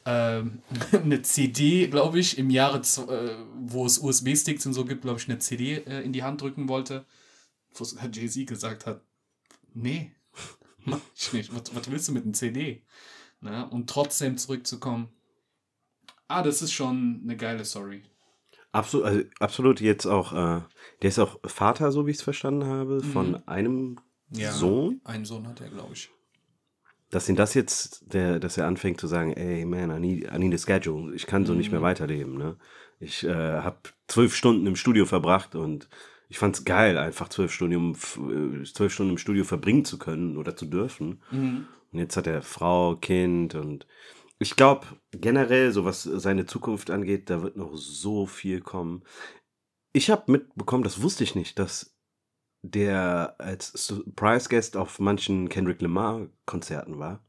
[0.08, 0.62] Ähm,
[0.94, 5.28] eine CD, glaube ich, im Jahre, äh, wo es USB-Sticks und so gibt, glaube ich,
[5.28, 7.06] eine CD äh, in die Hand drücken wollte,
[7.74, 9.04] wo Jay-Z gesagt hat,
[9.74, 10.16] nee,
[10.86, 11.54] mach ich nicht.
[11.54, 12.86] Was, was willst du mit einem CD?
[13.42, 13.70] Ne?
[13.70, 15.10] Und trotzdem zurückzukommen.
[16.30, 18.04] Ah, das ist schon eine geile Story.
[18.72, 20.62] Absolut, also absolut jetzt auch, äh,
[21.02, 24.00] der ist auch Vater, so wie ich es verstanden habe, von einem
[24.30, 25.02] Ja, Sohn.
[25.04, 26.10] Einen Sohn hat er, glaube ich.
[27.10, 30.40] Dass ihn das jetzt, der, dass er anfängt zu sagen, ey man, I need, I
[30.40, 31.16] need a schedule.
[31.16, 32.38] Ich kann so nicht mehr weiterleben.
[32.38, 32.58] Ne?
[33.00, 33.78] Ich äh, habe
[34.08, 35.90] zwölf Stunden im Studio verbracht und
[36.30, 40.56] ich fand's geil, einfach zwölf Stunden, äh, zwölf Stunden im Studio verbringen zu können oder
[40.56, 41.22] zu dürfen.
[41.92, 43.88] Und jetzt hat er Frau, Kind und
[44.40, 49.04] ich glaube generell, so was seine Zukunft angeht, da wird noch so viel kommen.
[49.94, 51.97] Ich habe mitbekommen, das wusste ich nicht, dass
[52.62, 57.24] der als Surprise Guest auf manchen Kendrick Lamar Konzerten war.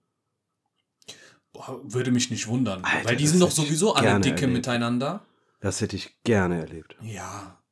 [1.53, 2.85] Boah, würde mich nicht wundern.
[2.85, 4.53] Alter, weil die sind doch sowieso alle dicke erlebt.
[4.53, 5.25] miteinander.
[5.61, 6.97] Das hätte ich gerne erlebt.
[7.01, 7.63] Ja.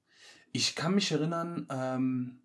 [0.52, 2.40] Ich kann mich erinnern, ähm,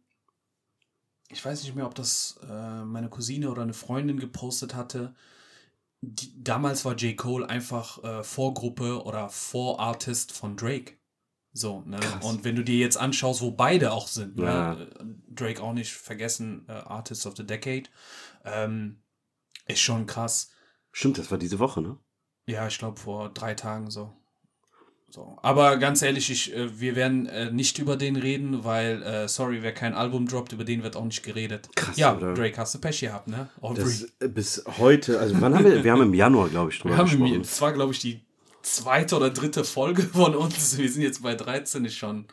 [1.30, 5.16] ich weiß nicht mehr, ob das äh, meine Cousine oder eine Freundin gepostet hatte.
[6.02, 7.16] Die, damals war J.
[7.16, 10.94] Cole einfach äh, Vorgruppe oder Vorartist von Drake.
[11.54, 11.98] So, ne?
[12.00, 12.24] Krass.
[12.26, 14.76] Und wenn du dir jetzt anschaust, wo beide auch sind, Ja.
[14.76, 14.90] ne?
[15.30, 17.84] Drake auch nicht vergessen, äh, Artist of the Decade,
[18.46, 19.02] ähm,
[19.68, 20.52] ist schon krass.
[20.92, 21.98] Stimmt, das war diese Woche, ne?
[22.48, 24.14] Ja, ich glaube vor drei Tagen so.
[25.10, 25.38] So.
[25.42, 29.62] Aber ganz ehrlich, ich, äh, wir werden äh, nicht über den reden, weil, äh, sorry,
[29.62, 31.68] wer kein Album droppt, über den wird auch nicht geredet.
[31.76, 32.34] Krass, ja, oder?
[32.34, 33.50] Drake hast du Pech gehabt, ne?
[33.76, 36.94] Das, äh, bis heute, also wann haben wir, wir haben im Januar, glaube ich, drüber
[36.94, 37.34] wir haben gesprochen.
[37.36, 38.22] im, das war, glaube ich, die
[38.62, 40.78] zweite oder dritte Folge von uns.
[40.78, 42.26] Wir sind jetzt bei 13, ist schon,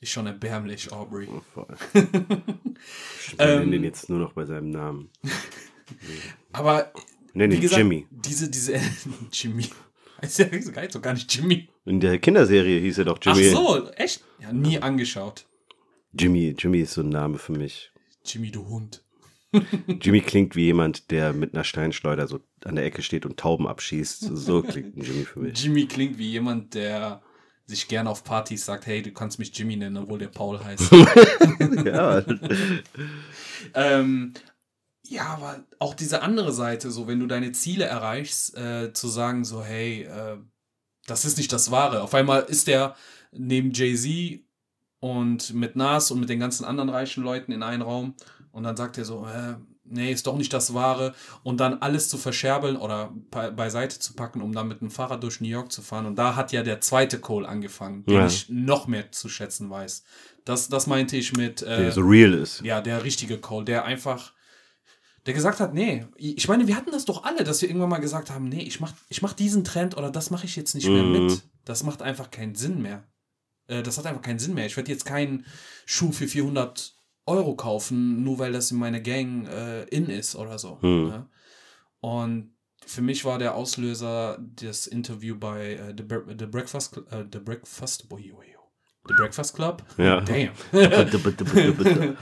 [0.00, 1.28] ist schon erbärmlich, Aubrey.
[1.54, 1.66] Voll.
[1.92, 5.10] Wir nennen Ähm, den jetzt nur noch bei seinem Namen.
[6.52, 6.92] Aber
[7.32, 8.06] Nenn wie ihn Jimmy.
[8.10, 8.80] diese, diese,
[9.32, 9.66] Jimmy.
[10.22, 11.68] Heißt ja heißt doch gar nicht Jimmy.
[11.84, 13.48] In der Kinderserie hieß er doch Jimmy.
[13.48, 14.22] Ach so, echt?
[14.40, 15.46] Ja, nie angeschaut.
[16.12, 17.90] Jimmy, Jimmy ist so ein Name für mich.
[18.24, 19.02] Jimmy, du Hund.
[20.00, 23.66] Jimmy klingt wie jemand, der mit einer Steinschleuder so an der Ecke steht und Tauben
[23.66, 24.30] abschießt.
[24.34, 25.62] So klingt ein Jimmy für mich.
[25.62, 27.22] Jimmy klingt wie jemand, der
[27.66, 30.90] sich gerne auf Partys sagt, hey, du kannst mich Jimmy nennen, obwohl der Paul heißt.
[31.84, 32.24] ja,
[33.74, 34.34] ähm,
[35.06, 39.44] ja, aber auch diese andere Seite, so wenn du deine Ziele erreichst, äh, zu sagen
[39.44, 40.38] so, hey, äh,
[41.06, 42.02] das ist nicht das Wahre.
[42.02, 42.94] Auf einmal ist der
[43.32, 44.40] neben Jay-Z
[45.00, 48.14] und mit Nas und mit den ganzen anderen reichen Leuten in einem Raum
[48.52, 52.08] und dann sagt er so, äh, nee, ist doch nicht das Wahre und dann alles
[52.08, 55.72] zu verscherbeln oder be beiseite zu packen, um dann mit dem Fahrrad durch New York
[55.72, 58.26] zu fahren und da hat ja der zweite Cole angefangen, den Ja.
[58.26, 60.04] ich noch mehr zu schätzen weiß.
[60.44, 62.60] Das, das meinte ich mit äh, der so real ist.
[62.62, 64.32] ja, der richtige Cole, der einfach,
[65.26, 67.98] der gesagt hat, nee, ich meine, wir hatten das doch alle, dass wir irgendwann mal
[67.98, 70.88] gesagt haben, nee, ich mach, ich mach diesen Trend oder das mache ich jetzt nicht
[70.88, 71.26] mehr Mhm.
[71.26, 71.42] mit.
[71.64, 73.04] Das macht einfach keinen Sinn mehr.
[73.66, 74.66] Äh, Das hat einfach keinen Sinn mehr.
[74.66, 75.44] Ich werde jetzt keinen
[75.84, 76.94] Schuh für 400
[77.26, 80.78] Euro kaufen, nur weil das in meiner Gang äh, in ist oder so.
[80.82, 81.08] Mhm.
[81.08, 81.26] Ne?
[82.00, 82.54] Und
[82.86, 87.38] für mich war der Auslöser das Interview bei äh, The, Bre The Breakfast äh, The
[87.38, 88.46] Breakfast boy, boy, boy.
[89.08, 89.82] The Breakfast Club.
[89.96, 90.20] Ja.
[90.20, 90.50] Damn.
[90.72, 92.16] Remix.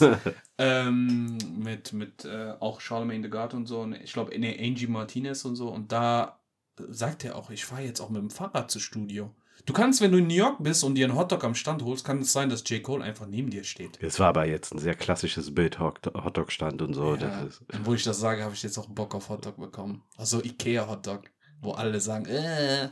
[0.00, 0.18] Remix!
[0.58, 3.80] ähm, mit mit äh, auch Charlemagne the God und so.
[3.80, 5.68] Und ich glaube, nee, Angie Martinez und so.
[5.68, 6.40] Und da
[6.88, 9.34] sagt er auch, ich fahre jetzt auch mit dem Fahrrad zu Studio.
[9.66, 12.04] Du kannst, wenn du in New York bist und dir einen Hotdog am Stand holst,
[12.04, 12.82] kann es sein, dass J.
[12.82, 14.02] Cole einfach neben dir steht.
[14.02, 17.14] Es war aber jetzt ein sehr klassisches Bild, Hot- Hotdog-Stand und so.
[17.16, 20.02] Ja, ist, wo ich das sage, habe ich jetzt auch Bock auf Hotdog bekommen.
[20.16, 21.22] Also Ikea Hotdog,
[21.60, 22.88] wo alle sagen, äh,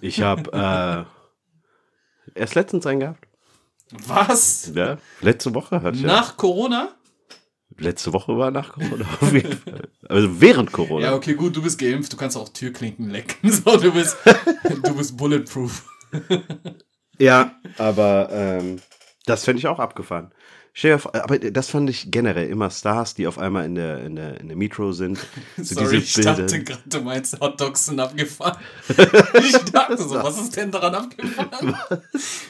[0.00, 0.52] ich habe
[2.36, 3.26] äh, erst letztens einen gehabt.
[4.06, 4.72] was?
[4.74, 6.08] Ja, letzte Woche hatte ich ja.
[6.08, 6.94] Nach Corona?
[7.76, 9.88] Letzte Woche war nach Corona auf jeden Fall.
[10.08, 11.06] Also während Corona.
[11.06, 13.50] Ja, okay, gut, du bist geimpft, du kannst auch Türklinken lecken.
[13.50, 14.16] So, du bist,
[14.82, 15.84] du bist bulletproof.
[17.18, 18.80] Ja, aber ähm,
[19.26, 20.32] das fände ich auch abgefahren.
[21.12, 24.48] Aber das fand ich generell immer Stars, die auf einmal in der, in der, in
[24.48, 25.18] der Metro sind.
[25.56, 28.58] So Sorry, ich dachte gerade, du meinst Hotdogs sind abgefahren.
[28.88, 31.76] ich dachte so, was ist denn daran abgefahren?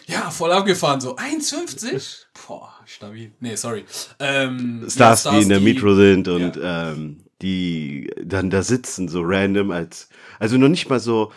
[0.07, 2.25] ja, voll abgefahren, so 1,50?
[2.47, 3.33] Boah, stabil.
[3.41, 3.85] Nee, sorry.
[4.19, 9.09] Ähm, Stars, ja, die in der die- Metro sind und ähm, die dann da sitzen,
[9.09, 10.09] so random als,
[10.39, 11.31] also noch nicht mal so,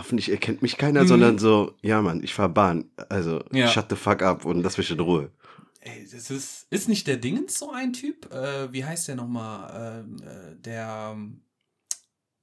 [0.00, 1.08] hoffentlich erkennt mich keiner, Mhm.
[1.08, 3.68] sondern so, ja Mann, ich fahr Bahn, also Ja.
[3.68, 5.30] shut the fuck up und lass mich in Ruhe.
[5.82, 8.30] Ey, das ist, ist nicht der Dingens so ein Typ?
[8.32, 10.04] Äh, wie heißt der nochmal?
[10.04, 11.16] Ähm, äh, der,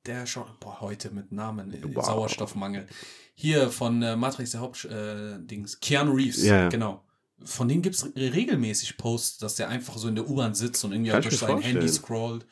[0.06, 2.06] der schon, boah, heute mit Namen, äh, Wow.
[2.06, 2.88] Sauerstoffmangel.
[3.36, 5.38] Hier von äh, Matrix der Haupt, äh,
[5.82, 7.04] Keanu Reeves, Ja, genau.
[7.44, 10.92] Von dem gibt es regelmäßig Posts, dass der einfach so in der U-Bahn sitzt und
[10.92, 11.94] irgendwie Kann durch sein Handy vorstellen.
[11.94, 12.48] scrollt.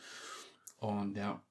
[0.78, 1.42] Und ja.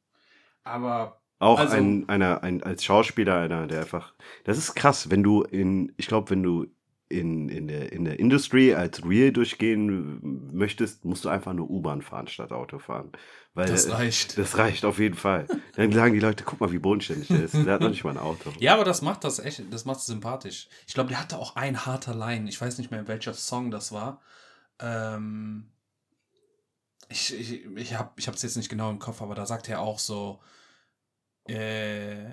[0.63, 4.15] Aber Auch Also- ein, einer, ein, als Schauspieler, einer, der einfach,
[4.45, 6.67] das ist krass, wenn du in, ich glaube, wenn du
[7.09, 12.03] in, in, der, in der Industry als Real durchgehen möchtest, musst du einfach nur U-Bahn
[12.03, 13.13] fahren statt Auto fahren.
[13.53, 14.37] Weil das reicht.
[14.37, 15.47] Das reicht auf jeden Fall.
[15.77, 17.55] Dann sagen die Leute, guck mal, wie bodenständig der ist.
[17.55, 18.51] Der hat noch nicht mal ein Auto.
[18.59, 20.69] Ja, aber das macht das echt, das macht es sympathisch.
[20.89, 22.49] Ich glaube, der hatte auch ein harter Line.
[22.49, 24.21] Ich weiß nicht mehr, welcher Song das war.
[24.81, 25.67] Ähm,
[27.09, 29.99] ich ich, ich habe es jetzt nicht genau im Kopf, aber da sagt er auch
[30.01, 30.41] so,
[31.49, 32.25] äh,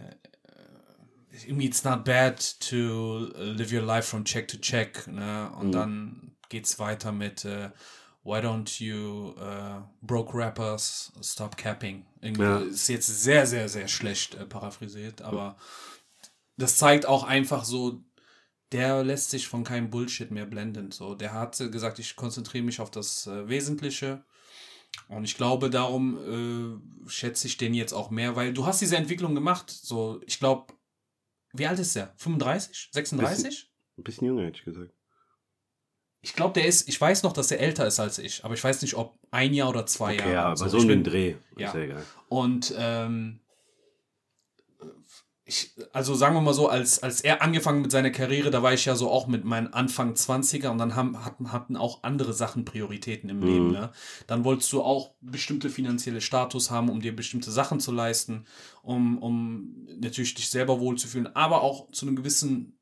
[1.46, 5.08] irgendwie, it's not bad to live your life from check to check.
[5.08, 5.52] Ne?
[5.58, 5.72] Und Mhm.
[5.72, 7.70] dann geht's weiter mit äh,
[8.24, 12.06] Why don't you äh, broke rappers stop capping?
[12.22, 12.60] Irgendwie Ja.
[12.60, 15.56] ist jetzt sehr, sehr, sehr schlecht äh, paraphrasiert, aber
[16.58, 18.04] das zeigt auch einfach so,
[18.72, 20.92] der lässt sich von keinem Bullshit mehr blenden.
[20.92, 24.24] So, der hat gesagt, ich konzentriere mich auf das äh, Wesentliche.
[25.08, 28.98] Und ich glaube, darum äh, schätze ich den jetzt auch mehr, weil du hast diese
[28.98, 29.70] Entwicklung gemacht.
[29.70, 30.74] So, ich glaube,
[31.54, 32.14] wie alt ist der?
[32.18, 32.90] 35?
[32.92, 33.72] 36?
[33.98, 34.92] Ein bisschen jünger, hätte ich gesagt.
[36.22, 38.64] Ich glaube, der ist, ich weiß noch, dass er älter ist als ich, aber ich
[38.64, 40.32] weiß nicht, ob ein Jahr oder zwei Jahre.
[40.32, 41.36] ja, aber so den bin- Dreh.
[41.58, 41.70] ja.
[41.70, 42.06] Ist ja egal.
[42.30, 43.40] Und ähm,
[45.52, 48.74] ich, also sagen wir mal so, als, als er angefangen mit seiner Karriere, da war
[48.74, 52.32] ich ja so auch mit meinen Anfang 20er und dann haben, hatten, hatten auch andere
[52.32, 53.68] Sachen Prioritäten im Leben.
[53.68, 53.74] Mhm.
[53.74, 53.92] Ne?
[54.28, 58.46] Dann wolltest du auch bestimmte finanzielle Status haben, um dir bestimmte Sachen zu leisten,
[58.82, 62.80] um, um natürlich dich selber wohlzufühlen, aber auch zu einem gewissen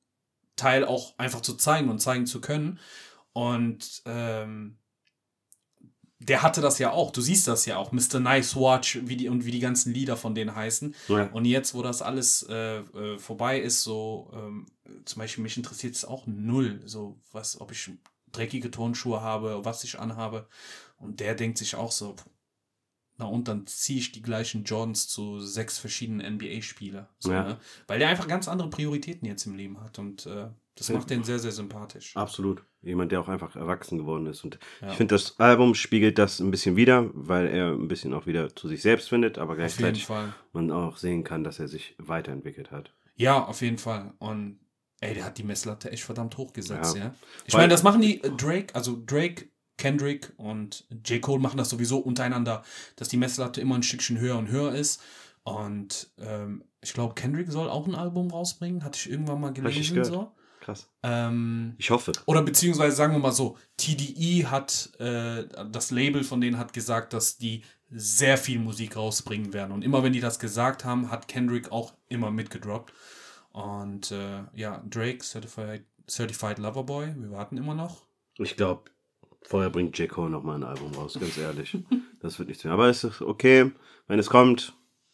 [0.55, 2.80] Teil auch einfach zu zeigen und zeigen zu können.
[3.34, 4.78] Und ähm,
[6.20, 7.11] der hatte das ja auch.
[7.11, 7.91] Du siehst das ja auch.
[7.93, 8.20] Mr.
[8.20, 10.93] Nice Watch wie die, und wie die ganzen Lieder von denen heißen.
[11.07, 11.24] Ja.
[11.32, 14.65] Und jetzt, wo das alles äh, äh, vorbei ist, so ähm,
[15.05, 17.89] zum Beispiel mich interessiert es auch null, so was, ob ich
[18.32, 20.47] dreckige Turnschuhe habe, was ich anhabe.
[20.97, 22.15] Und der denkt sich auch so,
[23.17, 27.09] na und dann ziehe ich die gleichen Jordans zu sechs verschiedenen NBA-Spieler.
[27.20, 27.43] So, Ja.
[27.43, 27.59] ne?
[27.88, 29.99] Weil der einfach ganz andere Prioritäten jetzt im Leben hat.
[29.99, 30.47] Und äh,
[30.80, 32.15] das macht den sehr, sehr sympathisch.
[32.15, 32.63] Absolut.
[32.82, 34.43] Jemand, der auch einfach erwachsen geworden ist.
[34.43, 34.89] Und Ja.
[34.89, 38.55] ich finde, das Album spiegelt das ein bisschen wider, weil er ein bisschen auch wieder
[38.55, 40.07] zu sich selbst findet, aber gleichzeitig
[40.53, 42.93] man auch sehen kann, dass er sich weiterentwickelt hat.
[43.15, 44.13] Ja, auf jeden Fall.
[44.19, 44.59] Und
[45.01, 47.03] ey, der hat die Messlatte echt verdammt hochgesetzt, Ja.
[47.03, 47.15] ja.
[47.45, 51.21] Ich meine, das machen die äh, Drake, also Drake, Kendrick und J.
[51.21, 52.63] Cole machen das sowieso untereinander,
[52.97, 55.01] dass die Messlatte immer ein Stückchen höher und höher ist.
[55.43, 60.03] Und ähm, ich glaube, Kendrick soll auch ein Album rausbringen, hatte ich irgendwann mal gelesen.
[60.03, 60.32] So.
[60.70, 60.88] Krass.
[61.03, 62.11] Ähm, Ich hoffe.
[62.26, 67.13] oder beziehungsweise sagen wir mal so, TDE hat, äh, das Label von denen hat gesagt,
[67.13, 69.72] dass die sehr viel Musik rausbringen werden.
[69.72, 72.93] Und immer wenn die das gesagt haben, hat Kendrick auch immer mitgedroppt.
[73.51, 78.03] Und äh, ja, Drake, Certified, Certified Lover Boy, wir warten immer noch.
[78.38, 78.91] Ich glaube,
[79.41, 80.07] vorher bringt J.
[80.07, 81.78] Cole nochmal ein Album raus, ganz ehrlich.
[82.22, 82.74] Das wird nichts mehr.
[82.74, 83.72] Aber es ist okay.
[84.07, 84.74] Wenn es kommt,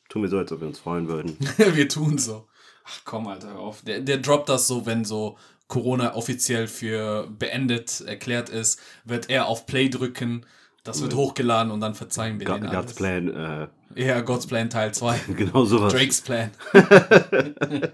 [0.09, 1.37] tun wir so, als ob wir uns freuen würden.
[1.57, 2.47] wir tun so.
[2.87, 3.81] Ach komm, Alter, hör auf.
[3.81, 9.47] Der, der droppt das so, wenn so Corona offiziell für beendet erklärt ist, wird er
[9.47, 10.45] auf Play drücken.
[10.83, 12.93] Das wird hochgeladen und dann verzeihen wir Go- den God's alles.
[12.93, 13.67] Plan, äh,
[13.99, 15.19] Ja, God's Plan Teil 2.
[15.35, 15.91] genau sowas.
[15.93, 16.51] Drakes Plan.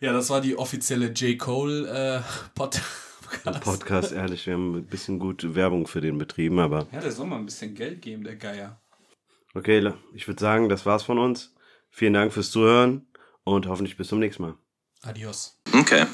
[0.00, 1.38] ja, das war die offizielle J.
[1.38, 2.20] Cole äh,
[2.54, 3.60] Podcast.
[3.62, 7.26] Podcast, ehrlich, wir haben ein bisschen gut Werbung für den betrieben, aber Ja, der soll
[7.26, 8.80] mal ein bisschen Geld geben, der Geier.
[9.54, 11.54] okay, ich würde sagen, das war's von uns.
[11.92, 13.06] Vielen Dank fürs Zuhören
[13.44, 14.54] und hoffentlich bis zum nächsten Mal.
[15.02, 15.60] Adios.
[15.72, 16.06] Okay.